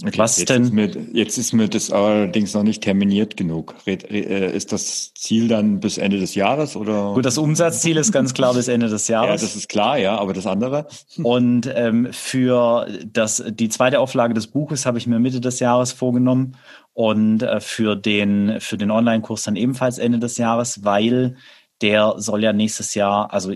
Was 0.00 0.38
jetzt 0.38 0.50
denn? 0.50 0.62
Ist 0.62 0.72
mir, 0.72 0.90
jetzt 1.12 1.38
ist 1.38 1.52
mir 1.52 1.66
das 1.66 1.90
allerdings 1.90 2.54
noch 2.54 2.62
nicht 2.62 2.84
terminiert 2.84 3.36
genug. 3.36 3.74
Äh, 3.84 4.56
ist 4.56 4.70
das 4.70 5.12
Ziel 5.14 5.48
dann 5.48 5.80
bis 5.80 5.98
Ende 5.98 6.20
des 6.20 6.36
Jahres 6.36 6.76
oder? 6.76 7.14
Gut, 7.14 7.26
das 7.26 7.36
Umsatzziel 7.36 7.96
ist 7.96 8.12
ganz 8.12 8.32
klar 8.32 8.54
bis 8.54 8.68
Ende 8.68 8.88
des 8.88 9.08
Jahres. 9.08 9.42
Ja, 9.42 9.46
das 9.48 9.56
ist 9.56 9.68
klar, 9.68 9.98
ja, 9.98 10.16
aber 10.16 10.34
das 10.34 10.46
andere? 10.46 10.86
Und 11.20 11.68
ähm, 11.74 12.08
für 12.12 12.86
das, 13.12 13.42
die 13.50 13.68
zweite 13.70 13.98
Auflage 13.98 14.34
des 14.34 14.46
Buches 14.46 14.86
habe 14.86 14.98
ich 14.98 15.08
mir 15.08 15.18
Mitte 15.18 15.40
des 15.40 15.58
Jahres 15.58 15.90
vorgenommen 15.90 16.56
und 16.92 17.42
äh, 17.42 17.58
für 17.58 17.96
den, 17.96 18.60
für 18.60 18.78
den 18.78 18.92
Online-Kurs 18.92 19.42
dann 19.42 19.56
ebenfalls 19.56 19.98
Ende 19.98 20.20
des 20.20 20.38
Jahres, 20.38 20.84
weil 20.84 21.36
der 21.80 22.14
soll 22.18 22.42
ja 22.42 22.52
nächstes 22.52 22.94
Jahr, 22.94 23.32
also 23.32 23.52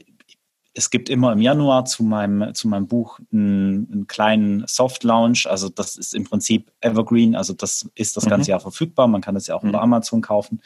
es 0.74 0.90
gibt 0.90 1.11
immer 1.11 1.32
im 1.32 1.40
Januar 1.40 1.85
zu 1.85 2.02
meinem, 2.02 2.54
zu 2.54 2.68
meinem 2.68 2.87
Buch 2.87 3.18
einen, 3.32 3.88
einen 3.92 4.06
kleinen 4.06 4.64
Soft 4.66 5.04
Launch. 5.04 5.46
Also 5.48 5.68
das 5.68 5.96
ist 5.96 6.14
im 6.14 6.24
Prinzip 6.24 6.72
Evergreen. 6.80 7.37
Also 7.37 7.52
das 7.52 7.88
ist 7.94 8.16
das 8.16 8.26
ganze 8.26 8.48
mhm. 8.48 8.52
Jahr 8.52 8.61
verfügbar. 8.61 9.06
Man 9.06 9.20
kann 9.20 9.37
es 9.37 9.46
ja 9.46 9.54
auch 9.54 9.62
mhm. 9.62 9.70
über 9.70 9.82
Amazon 9.82 10.22
kaufen. 10.22 10.62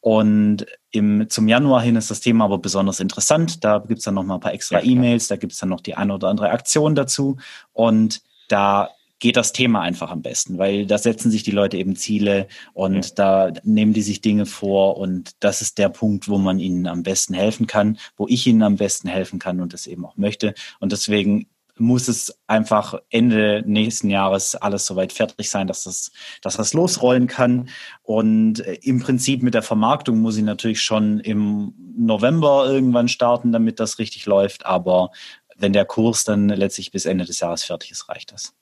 Und 0.00 0.66
im, 0.90 1.28
zum 1.28 1.48
Januar 1.48 1.82
hin 1.82 1.96
ist 1.96 2.10
das 2.10 2.20
Thema 2.20 2.44
aber 2.44 2.58
besonders 2.58 3.00
interessant. 3.00 3.64
Da 3.64 3.78
gibt 3.78 3.98
es 3.98 4.04
dann 4.04 4.14
noch 4.14 4.24
mal 4.24 4.34
ein 4.34 4.40
paar 4.40 4.54
extra 4.54 4.80
ja, 4.80 4.90
E-Mails, 4.90 5.28
da 5.28 5.36
gibt 5.36 5.52
es 5.52 5.58
dann 5.58 5.68
noch 5.68 5.80
die 5.80 5.94
eine 5.94 6.14
oder 6.14 6.28
andere 6.28 6.50
Aktion 6.50 6.94
dazu. 6.94 7.36
Und 7.72 8.22
da 8.48 8.90
geht 9.18 9.36
das 9.36 9.52
Thema 9.52 9.80
einfach 9.82 10.10
am 10.10 10.22
besten, 10.22 10.58
weil 10.58 10.86
da 10.86 10.98
setzen 10.98 11.30
sich 11.30 11.42
die 11.42 11.50
Leute 11.50 11.76
eben 11.76 11.96
Ziele 11.96 12.46
und 12.72 13.06
ja. 13.06 13.14
da 13.14 13.52
nehmen 13.64 13.92
die 13.92 14.02
sich 14.02 14.20
Dinge 14.20 14.46
vor 14.46 14.96
und 14.96 15.32
das 15.40 15.60
ist 15.60 15.78
der 15.78 15.88
Punkt, 15.88 16.28
wo 16.28 16.38
man 16.38 16.58
ihnen 16.58 16.86
am 16.86 17.02
besten 17.02 17.34
helfen 17.34 17.66
kann, 17.66 17.98
wo 18.16 18.26
ich 18.28 18.46
ihnen 18.46 18.62
am 18.62 18.76
besten 18.76 19.08
helfen 19.08 19.38
kann 19.38 19.60
und 19.60 19.72
das 19.72 19.86
eben 19.86 20.04
auch 20.04 20.16
möchte. 20.16 20.54
Und 20.78 20.92
deswegen 20.92 21.48
muss 21.80 22.08
es 22.08 22.36
einfach 22.46 22.94
Ende 23.10 23.62
nächsten 23.66 24.10
Jahres 24.10 24.54
alles 24.54 24.86
soweit 24.86 25.12
fertig 25.12 25.48
sein, 25.48 25.66
dass 25.66 25.84
das, 25.84 26.10
dass 26.42 26.56
das 26.56 26.74
losrollen 26.74 27.26
kann. 27.26 27.68
Und 28.02 28.60
äh, 28.60 28.74
im 28.82 29.00
Prinzip 29.00 29.42
mit 29.42 29.54
der 29.54 29.62
Vermarktung 29.62 30.20
muss 30.20 30.36
ich 30.36 30.42
natürlich 30.42 30.82
schon 30.82 31.20
im 31.20 31.74
November 31.96 32.66
irgendwann 32.66 33.08
starten, 33.08 33.52
damit 33.52 33.80
das 33.80 33.98
richtig 33.98 34.26
läuft. 34.26 34.66
Aber 34.66 35.10
wenn 35.56 35.72
der 35.72 35.84
Kurs 35.84 36.24
dann 36.24 36.48
letztlich 36.48 36.90
bis 36.90 37.06
Ende 37.06 37.24
des 37.24 37.40
Jahres 37.40 37.64
fertig 37.64 37.90
ist, 37.90 38.08
reicht 38.08 38.32
das. 38.32 38.54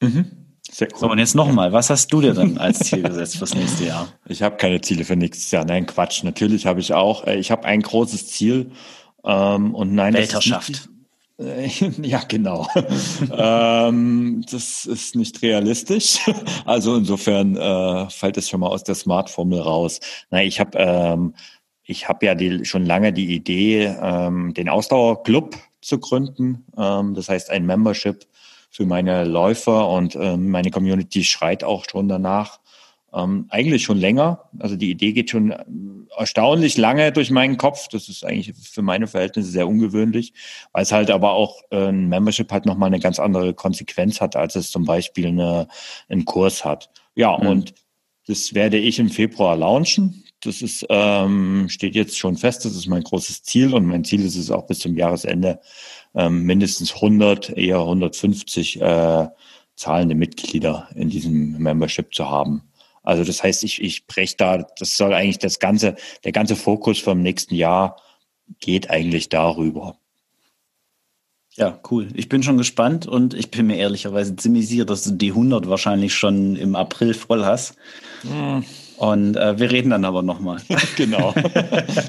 Mhm. 0.00 0.46
Cool. 0.80 0.88
So, 0.94 1.10
und 1.10 1.18
jetzt 1.18 1.34
nochmal, 1.34 1.72
was 1.72 1.90
hast 1.90 2.12
du 2.12 2.20
dir 2.20 2.34
dann 2.34 2.58
als 2.58 2.80
Ziel 2.80 3.02
gesetzt 3.02 3.36
fürs 3.38 3.54
nächste 3.54 3.84
Jahr? 3.84 4.08
Ich 4.28 4.42
habe 4.42 4.56
keine 4.56 4.80
Ziele 4.80 5.04
für 5.04 5.16
nächstes 5.16 5.50
Jahr. 5.50 5.64
Nein, 5.64 5.86
Quatsch. 5.86 6.24
Natürlich 6.24 6.66
habe 6.66 6.80
ich 6.80 6.92
auch. 6.92 7.26
Äh, 7.26 7.36
ich 7.36 7.50
habe 7.50 7.64
ein 7.64 7.80
großes 7.80 8.26
Ziel. 8.26 8.72
Ähm, 9.24 9.74
und 9.74 9.94
nein, 9.94 10.14
Weltherrschaft. 10.14 10.88
ja, 12.02 12.22
genau. 12.26 12.66
ähm, 13.32 14.44
das 14.50 14.86
ist 14.86 15.14
nicht 15.14 15.42
realistisch. 15.42 16.18
Also 16.64 16.96
insofern 16.96 17.56
äh, 17.56 18.10
fällt 18.10 18.36
es 18.36 18.48
schon 18.48 18.60
mal 18.60 18.68
aus 18.68 18.84
der 18.84 18.94
Smart-Formel 18.94 19.60
raus. 19.60 20.00
Nein, 20.30 20.48
ich 20.48 20.58
habe 20.60 20.78
ähm, 20.78 21.34
ich 21.84 22.08
habe 22.08 22.26
ja 22.26 22.34
die, 22.34 22.64
schon 22.64 22.84
lange 22.84 23.12
die 23.12 23.34
Idee, 23.34 23.94
ähm, 24.00 24.52
den 24.54 24.68
Ausdauerclub 24.68 25.56
zu 25.80 25.98
gründen. 26.00 26.64
Ähm, 26.76 27.14
das 27.14 27.28
heißt 27.28 27.50
ein 27.50 27.64
Membership 27.64 28.26
für 28.76 28.84
meine 28.84 29.24
Läufer 29.24 29.88
und 29.88 30.16
ähm, 30.16 30.50
meine 30.50 30.70
Community 30.70 31.24
schreit 31.24 31.64
auch 31.64 31.86
schon 31.90 32.08
danach. 32.08 32.60
Ähm, 33.14 33.46
eigentlich 33.48 33.84
schon 33.84 33.96
länger. 33.96 34.50
Also 34.58 34.76
die 34.76 34.90
Idee 34.90 35.14
geht 35.14 35.30
schon 35.30 35.50
ähm, 35.50 36.08
erstaunlich 36.14 36.76
lange 36.76 37.10
durch 37.10 37.30
meinen 37.30 37.56
Kopf. 37.56 37.88
Das 37.88 38.10
ist 38.10 38.22
eigentlich 38.22 38.52
für 38.54 38.82
meine 38.82 39.06
Verhältnisse 39.06 39.48
sehr 39.48 39.66
ungewöhnlich, 39.66 40.34
weil 40.72 40.82
es 40.82 40.92
halt 40.92 41.10
aber 41.10 41.32
auch 41.32 41.62
äh, 41.70 41.88
ein 41.88 42.10
Membership 42.10 42.52
halt 42.52 42.66
nochmal 42.66 42.88
eine 42.88 43.00
ganz 43.00 43.18
andere 43.18 43.54
Konsequenz 43.54 44.20
hat, 44.20 44.36
als 44.36 44.56
es 44.56 44.70
zum 44.70 44.84
Beispiel 44.84 45.28
eine, 45.28 45.68
einen 46.10 46.26
Kurs 46.26 46.62
hat. 46.62 46.90
Ja, 47.14 47.38
mhm. 47.38 47.46
und 47.46 47.74
das 48.26 48.52
werde 48.52 48.76
ich 48.76 48.98
im 48.98 49.08
Februar 49.08 49.56
launchen. 49.56 50.22
Das 50.42 50.60
ist, 50.60 50.84
ähm, 50.90 51.70
steht 51.70 51.94
jetzt 51.94 52.18
schon 52.18 52.36
fest. 52.36 52.66
Das 52.66 52.76
ist 52.76 52.88
mein 52.88 53.04
großes 53.04 53.42
Ziel 53.42 53.72
und 53.72 53.86
mein 53.86 54.04
Ziel 54.04 54.22
ist 54.22 54.36
es 54.36 54.50
auch 54.50 54.66
bis 54.66 54.80
zum 54.80 54.94
Jahresende 54.96 55.60
ähm, 56.16 56.42
mindestens 56.42 56.94
100, 56.94 57.50
eher 57.50 57.78
150 57.78 58.80
äh, 58.80 59.28
zahlende 59.76 60.14
Mitglieder 60.14 60.88
in 60.94 61.10
diesem 61.10 61.58
Membership 61.58 62.14
zu 62.14 62.28
haben. 62.28 62.62
Also 63.02 63.22
das 63.22 63.42
heißt, 63.42 63.62
ich, 63.62 63.80
ich 63.80 64.06
breche 64.06 64.34
da, 64.36 64.66
das 64.78 64.96
soll 64.96 65.14
eigentlich 65.14 65.38
das 65.38 65.60
ganze, 65.60 65.94
der 66.24 66.32
ganze 66.32 66.56
Fokus 66.56 66.98
vom 66.98 67.20
nächsten 67.20 67.54
Jahr 67.54 68.00
geht 68.58 68.90
eigentlich 68.90 69.28
darüber. 69.28 69.96
Ja, 71.54 71.78
cool. 71.90 72.08
Ich 72.14 72.28
bin 72.28 72.42
schon 72.42 72.58
gespannt 72.58 73.06
und 73.06 73.32
ich 73.32 73.50
bin 73.50 73.68
mir 73.68 73.76
ehrlicherweise 73.76 74.36
ziemlich 74.36 74.68
sicher, 74.68 74.84
dass 74.84 75.04
du 75.04 75.12
die 75.12 75.30
100 75.30 75.68
wahrscheinlich 75.68 76.14
schon 76.14 76.56
im 76.56 76.74
April 76.74 77.14
voll 77.14 77.44
hast. 77.44 77.76
Hm. 78.22 78.64
Und 78.96 79.36
äh, 79.36 79.58
wir 79.58 79.70
reden 79.70 79.90
dann 79.90 80.04
aber 80.04 80.22
nochmal. 80.22 80.60
genau. 80.96 81.34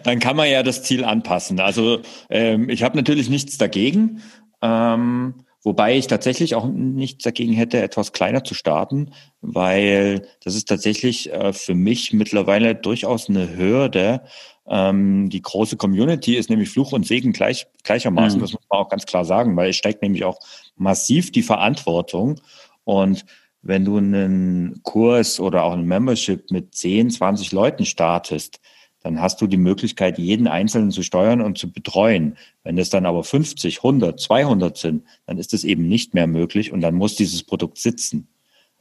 dann 0.04 0.20
kann 0.20 0.36
man 0.36 0.50
ja 0.50 0.64
das 0.64 0.84
Ziel 0.84 1.04
anpassen. 1.04 1.60
Also 1.60 2.00
ähm, 2.30 2.70
ich 2.70 2.84
habe 2.84 2.98
natürlich 2.98 3.30
nichts 3.30 3.58
dagegen, 3.58 4.22
ähm, 4.62 5.36
wobei 5.64 5.98
ich 5.98 6.08
tatsächlich 6.08 6.56
auch 6.56 6.66
nichts 6.68 7.24
dagegen 7.24 7.54
hätte, 7.54 7.82
etwas 7.82 8.14
kleiner 8.14 8.44
zu 8.44 8.54
starten, 8.54 9.12
weil 9.42 10.28
das 10.44 10.56
ist 10.56 10.70
tatsächlich 10.70 11.32
äh, 11.34 11.52
für 11.52 11.76
mich 11.76 12.14
mittlerweile 12.14 12.74
durchaus 12.74 13.30
eine 13.30 13.58
Hürde. 13.58 14.22
Ähm, 14.70 15.30
die 15.30 15.42
große 15.42 15.78
Community 15.78 16.36
ist 16.36 16.50
nämlich 16.50 16.70
Fluch 16.70 16.94
und 16.94 17.06
Segen 17.06 17.34
gleich, 17.34 17.68
gleichermaßen, 17.84 18.40
mhm. 18.40 18.44
das 18.44 18.54
muss 18.54 18.64
man 18.70 18.80
auch 18.80 18.90
ganz 18.90 19.06
klar 19.06 19.26
sagen, 19.26 19.56
weil 19.58 19.70
es 19.70 19.76
steigt 19.76 20.02
nämlich 20.02 20.24
auch 20.24 20.40
massiv 20.76 21.32
die 21.32 21.44
Verantwortung 21.44 22.40
Und 22.84 23.26
wenn 23.68 23.86
du 23.86 23.98
einen 23.98 24.82
Kurs 24.84 25.40
oder 25.40 25.64
auch 25.64 25.74
ein 25.74 25.86
Membership 25.86 26.52
mit 26.52 26.74
10, 26.74 27.12
20 27.12 27.52
Leuten 27.52 27.86
startest, 27.86 28.60
dann 29.04 29.22
hast 29.22 29.42
du 29.42 29.48
die 29.48 29.58
Möglichkeit, 29.58 30.18
jeden 30.18 30.48
Einzelnen 30.48 30.92
zu 30.92 31.04
steuern 31.04 31.42
und 31.42 31.58
zu 31.58 31.72
betreuen. 31.72 32.38
Wenn 32.64 32.78
es 32.78 32.90
dann 32.90 33.06
aber 33.06 33.24
50, 33.24 33.78
100, 33.78 34.20
200 34.20 34.78
sind, 34.78 35.04
dann 35.26 35.38
ist 35.38 35.54
es 35.54 35.64
eben 35.64 35.88
nicht 35.88 36.14
mehr 36.14 36.28
möglich 36.28 36.72
und 36.72 36.82
dann 36.82 36.96
muss 36.96 37.16
dieses 37.16 37.44
Produkt 37.44 37.78
sitzen. 37.78 38.28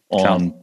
Klar. 0.09 0.37
Und 0.37 0.55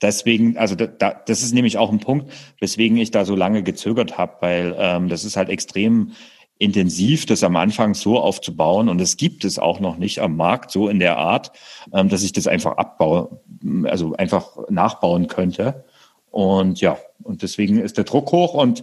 deswegen, 0.00 0.56
also 0.56 0.74
da, 0.74 0.86
das 1.26 1.42
ist 1.42 1.54
nämlich 1.54 1.78
auch 1.78 1.90
ein 1.90 2.00
Punkt, 2.00 2.30
weswegen 2.60 2.96
ich 2.98 3.10
da 3.10 3.24
so 3.24 3.34
lange 3.34 3.62
gezögert 3.62 4.18
habe, 4.18 4.36
weil 4.40 4.76
ähm, 4.78 5.08
das 5.08 5.24
ist 5.24 5.36
halt 5.36 5.48
extrem 5.48 6.12
intensiv, 6.58 7.26
das 7.26 7.42
am 7.42 7.56
Anfang 7.56 7.94
so 7.94 8.18
aufzubauen. 8.18 8.88
Und 8.88 9.00
es 9.00 9.16
gibt 9.16 9.44
es 9.44 9.58
auch 9.58 9.80
noch 9.80 9.96
nicht 9.96 10.20
am 10.20 10.36
Markt 10.36 10.70
so 10.70 10.88
in 10.88 10.98
der 10.98 11.18
Art, 11.18 11.52
ähm, 11.92 12.08
dass 12.08 12.22
ich 12.22 12.32
das 12.32 12.46
einfach 12.46 12.76
abbaue, 12.76 13.40
also 13.84 14.14
einfach 14.14 14.68
nachbauen 14.68 15.28
könnte. 15.28 15.84
Und 16.30 16.80
ja, 16.80 16.98
und 17.22 17.42
deswegen 17.42 17.78
ist 17.78 17.96
der 17.96 18.04
Druck 18.04 18.32
hoch 18.32 18.54
und 18.54 18.82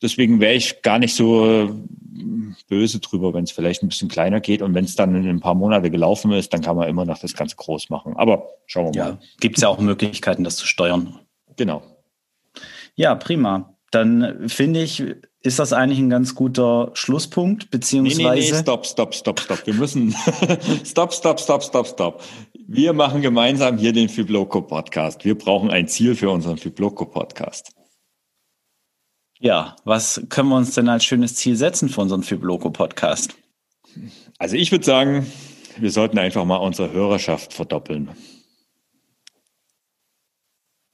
deswegen 0.00 0.40
wäre 0.40 0.54
ich 0.54 0.82
gar 0.82 0.98
nicht 0.98 1.14
so 1.14 1.70
böse 2.68 3.00
drüber, 3.00 3.34
wenn 3.34 3.44
es 3.44 3.50
vielleicht 3.50 3.82
ein 3.82 3.88
bisschen 3.88 4.08
kleiner 4.08 4.40
geht. 4.40 4.62
Und 4.62 4.74
wenn 4.74 4.84
es 4.84 4.96
dann 4.96 5.14
in 5.14 5.28
ein 5.28 5.40
paar 5.40 5.54
Monate 5.54 5.90
gelaufen 5.90 6.32
ist, 6.32 6.52
dann 6.52 6.60
kann 6.60 6.76
man 6.76 6.88
immer 6.88 7.04
noch 7.04 7.18
das 7.18 7.34
Ganze 7.34 7.56
groß 7.56 7.90
machen. 7.90 8.16
Aber 8.16 8.48
schauen 8.66 8.94
wir 8.94 9.02
mal. 9.02 9.10
Ja, 9.10 9.18
gibt 9.40 9.56
es 9.56 9.62
ja 9.62 9.68
auch 9.68 9.80
Möglichkeiten, 9.80 10.44
das 10.44 10.56
zu 10.56 10.66
steuern. 10.66 11.18
Genau. 11.56 11.82
Ja, 12.94 13.14
prima. 13.14 13.74
Dann 13.90 14.48
finde 14.48 14.82
ich, 14.82 15.02
ist 15.40 15.58
das 15.58 15.72
eigentlich 15.72 15.98
ein 15.98 16.10
ganz 16.10 16.34
guter 16.34 16.90
Schlusspunkt, 16.94 17.70
beziehungsweise. 17.70 18.22
Nee, 18.22 18.40
nee, 18.40 18.50
nee, 18.52 18.58
stopp, 18.58 18.86
stopp, 18.86 19.14
stopp, 19.14 19.40
stopp. 19.40 19.66
Wir 19.66 19.74
müssen, 19.74 20.14
stopp, 20.84 21.12
stopp, 21.12 21.38
stopp, 21.38 21.62
stopp, 21.62 21.86
stopp. 21.86 22.22
Wir 22.66 22.94
machen 22.94 23.20
gemeinsam 23.20 23.76
hier 23.76 23.92
den 23.92 24.08
Fibloco 24.08 24.62
Podcast. 24.62 25.26
Wir 25.26 25.36
brauchen 25.36 25.70
ein 25.70 25.86
Ziel 25.86 26.14
für 26.14 26.30
unseren 26.30 26.56
Fibloco 26.56 27.04
Podcast. 27.04 27.72
Ja, 29.38 29.76
was 29.84 30.24
können 30.30 30.48
wir 30.48 30.56
uns 30.56 30.74
denn 30.74 30.88
als 30.88 31.04
schönes 31.04 31.34
Ziel 31.34 31.56
setzen 31.56 31.90
für 31.90 32.00
unseren 32.00 32.22
Fibloco 32.22 32.70
Podcast? 32.70 33.36
Also 34.38 34.56
ich 34.56 34.72
würde 34.72 34.84
sagen, 34.84 35.30
wir 35.76 35.90
sollten 35.90 36.18
einfach 36.18 36.46
mal 36.46 36.56
unsere 36.56 36.90
Hörerschaft 36.90 37.52
verdoppeln. 37.52 38.12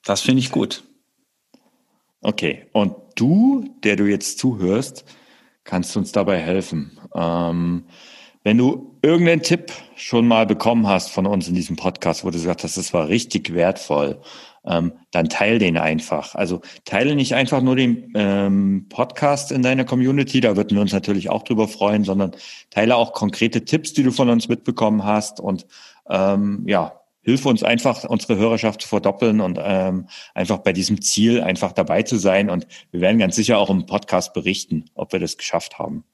Das 0.02 0.22
finde 0.22 0.40
ich 0.40 0.50
gut. 0.50 0.82
Okay, 2.20 2.66
und 2.72 2.96
du, 3.14 3.76
der 3.84 3.94
du 3.94 4.06
jetzt 4.06 4.40
zuhörst, 4.40 5.04
kannst 5.62 5.96
uns 5.96 6.10
dabei 6.10 6.38
helfen. 6.38 6.98
Ähm, 7.14 7.84
wenn 8.42 8.58
du 8.58 8.89
irgendeinen 9.02 9.42
Tipp 9.42 9.72
schon 9.96 10.26
mal 10.26 10.46
bekommen 10.46 10.86
hast 10.86 11.10
von 11.10 11.26
uns 11.26 11.48
in 11.48 11.54
diesem 11.54 11.76
Podcast, 11.76 12.24
wo 12.24 12.28
du 12.28 12.34
gesagt 12.34 12.64
hast, 12.64 12.76
das 12.76 12.92
war 12.92 13.08
richtig 13.08 13.54
wertvoll, 13.54 14.20
ähm, 14.64 14.92
dann 15.10 15.28
teil 15.28 15.58
den 15.58 15.78
einfach. 15.78 16.34
Also 16.34 16.60
teile 16.84 17.16
nicht 17.16 17.34
einfach 17.34 17.62
nur 17.62 17.76
den 17.76 18.12
ähm, 18.14 18.86
Podcast 18.88 19.52
in 19.52 19.62
deiner 19.62 19.84
Community, 19.84 20.40
da 20.40 20.56
würden 20.56 20.76
wir 20.76 20.82
uns 20.82 20.92
natürlich 20.92 21.30
auch 21.30 21.42
drüber 21.42 21.68
freuen, 21.68 22.04
sondern 22.04 22.32
teile 22.70 22.96
auch 22.96 23.12
konkrete 23.12 23.64
Tipps, 23.64 23.92
die 23.92 24.02
du 24.02 24.12
von 24.12 24.28
uns 24.28 24.48
mitbekommen 24.48 25.04
hast 25.04 25.40
und 25.40 25.66
ähm, 26.08 26.64
ja, 26.66 27.00
hilf 27.22 27.46
uns 27.46 27.62
einfach, 27.62 28.04
unsere 28.04 28.36
Hörerschaft 28.36 28.82
zu 28.82 28.88
verdoppeln 28.88 29.40
und 29.40 29.58
ähm, 29.62 30.08
einfach 30.34 30.58
bei 30.58 30.72
diesem 30.72 31.00
Ziel 31.02 31.42
einfach 31.42 31.72
dabei 31.72 32.02
zu 32.02 32.16
sein. 32.16 32.50
Und 32.50 32.66
wir 32.90 33.00
werden 33.00 33.18
ganz 33.18 33.36
sicher 33.36 33.58
auch 33.58 33.70
im 33.70 33.86
Podcast 33.86 34.32
berichten, 34.32 34.86
ob 34.94 35.12
wir 35.12 35.20
das 35.20 35.36
geschafft 35.36 35.78
haben. 35.78 36.04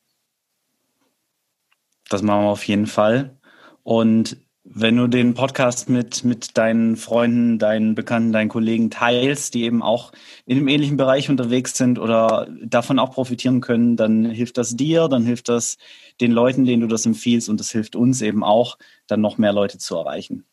Das 2.08 2.22
machen 2.22 2.44
wir 2.44 2.50
auf 2.50 2.66
jeden 2.66 2.86
Fall. 2.86 3.36
Und 3.82 4.36
wenn 4.68 4.96
du 4.96 5.06
den 5.06 5.34
Podcast 5.34 5.88
mit, 5.88 6.24
mit 6.24 6.58
deinen 6.58 6.96
Freunden, 6.96 7.58
deinen 7.58 7.94
Bekannten, 7.94 8.32
deinen 8.32 8.48
Kollegen 8.48 8.90
teilst, 8.90 9.54
die 9.54 9.62
eben 9.62 9.80
auch 9.80 10.10
in 10.44 10.58
einem 10.58 10.68
ähnlichen 10.68 10.96
Bereich 10.96 11.30
unterwegs 11.30 11.76
sind 11.76 12.00
oder 12.00 12.48
davon 12.64 12.98
auch 12.98 13.12
profitieren 13.12 13.60
können, 13.60 13.96
dann 13.96 14.24
hilft 14.24 14.58
das 14.58 14.76
dir, 14.76 15.08
dann 15.08 15.24
hilft 15.24 15.48
das 15.48 15.78
den 16.20 16.32
Leuten, 16.32 16.64
denen 16.64 16.82
du 16.82 16.88
das 16.88 17.06
empfiehlst 17.06 17.48
und 17.48 17.60
das 17.60 17.70
hilft 17.70 17.94
uns 17.94 18.22
eben 18.22 18.42
auch, 18.42 18.76
dann 19.06 19.20
noch 19.20 19.38
mehr 19.38 19.52
Leute 19.52 19.78
zu 19.78 19.96
erreichen. 19.96 20.44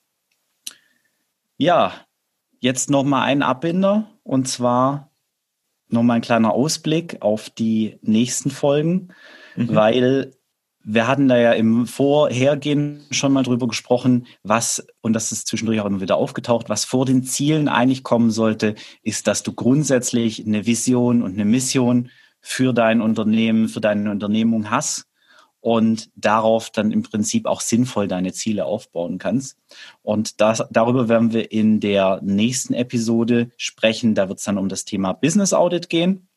Ja, 1.58 1.94
jetzt 2.60 2.92
nochmal 2.92 3.24
ein 3.24 3.42
Abbinder 3.42 4.10
und 4.22 4.48
zwar 4.48 5.12
nochmal 5.88 6.18
ein 6.18 6.22
kleiner 6.22 6.54
Ausblick 6.54 7.18
auf 7.22 7.50
die 7.50 7.98
nächsten 8.02 8.52
Folgen, 8.52 9.10
mhm. 9.56 9.74
weil 9.76 10.32
wir 10.84 11.08
hatten 11.08 11.28
da 11.28 11.38
ja 11.38 11.54
im 11.54 11.88
Vorhergehen 11.88 13.06
schon 13.10 13.32
mal 13.32 13.43
drüber 13.43 13.67
gesprochen, 13.67 14.28
was, 14.43 14.86
und 15.02 15.13
das 15.13 15.32
ist 15.32 15.48
zwischendurch 15.48 15.80
auch 15.80 15.86
immer 15.86 16.02
wieder 16.02 16.17
aufgetaucht, 16.17 16.69
was 16.69 16.84
vor 16.86 17.06
den 17.06 17.24
Zielen 17.24 17.67
eigentlich 17.69 18.04
kommen 18.04 18.32
sollte, 18.32 18.76
ist, 19.02 19.28
dass 19.28 19.43
du 19.43 19.54
grundsätzlich 19.54 20.46
eine 20.46 20.65
Vision 20.65 21.22
und 21.22 21.34
eine 21.34 21.46
Mission 21.46 22.10
für 22.41 22.74
dein 22.74 23.02
Unternehmen, 23.02 23.69
für 23.69 23.80
deine 23.80 24.12
Unternehmung 24.12 24.69
hast 24.69 25.06
und 25.62 26.10
darauf 26.17 26.69
dann 26.69 26.91
im 26.91 27.04
Prinzip 27.04 27.46
auch 27.46 27.62
sinnvoll 27.62 28.10
deine 28.10 28.34
Ziele 28.34 28.65
aufbauen 28.65 29.17
kannst. 29.17 29.58
Und 30.02 30.41
das, 30.41 30.62
darüber 30.69 31.08
werden 31.08 31.32
wir 31.32 31.54
in 31.54 31.80
der 31.80 32.19
nächsten 32.22 32.74
Episode 32.74 33.50
sprechen. 33.56 34.13
Da 34.13 34.28
wird 34.28 34.39
es 34.39 34.46
dann 34.46 34.58
um 34.58 34.67
das 34.67 34.84
Thema 34.84 35.13
Business 35.13 35.54
Audit 35.54 35.89
gehen. 35.89 36.28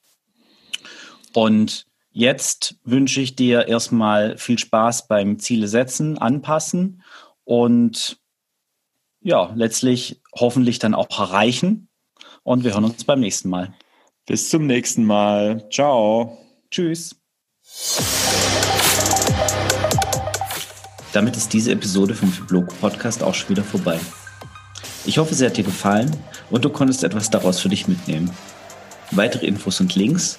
Und 1.34 1.86
jetzt 2.16 2.76
wünsche 2.82 3.20
ich 3.20 3.36
dir 3.36 3.68
erstmal 3.68 4.38
viel 4.38 4.58
Spaß 4.58 5.06
beim 5.06 5.38
Ziele 5.38 5.68
setzen, 5.68 6.16
anpassen 6.16 7.02
und 7.44 8.18
ja, 9.20 9.52
letztlich 9.54 10.22
hoffentlich 10.34 10.78
dann 10.78 10.94
auch 10.94 11.10
erreichen. 11.18 11.88
Und 12.42 12.64
wir 12.64 12.72
hören 12.72 12.84
uns 12.84 13.04
beim 13.04 13.20
nächsten 13.20 13.50
Mal. 13.50 13.74
Bis 14.24 14.48
zum 14.48 14.66
nächsten 14.66 15.04
Mal. 15.04 15.68
Ciao. 15.70 16.38
Tschüss. 16.70 17.16
Damit 21.12 21.36
ist 21.36 21.52
diese 21.52 21.72
Episode 21.72 22.14
vom 22.14 22.32
Fibloco 22.32 22.74
Podcast 22.80 23.22
auch 23.22 23.34
schon 23.34 23.50
wieder 23.50 23.64
vorbei. 23.64 24.00
Ich 25.04 25.18
hoffe, 25.18 25.34
sie 25.34 25.44
hat 25.44 25.58
dir 25.58 25.64
gefallen 25.64 26.16
und 26.50 26.64
du 26.64 26.70
konntest 26.70 27.04
etwas 27.04 27.28
daraus 27.28 27.60
für 27.60 27.68
dich 27.68 27.88
mitnehmen. 27.88 28.30
Weitere 29.10 29.46
Infos 29.46 29.80
und 29.80 29.94
Links 29.94 30.38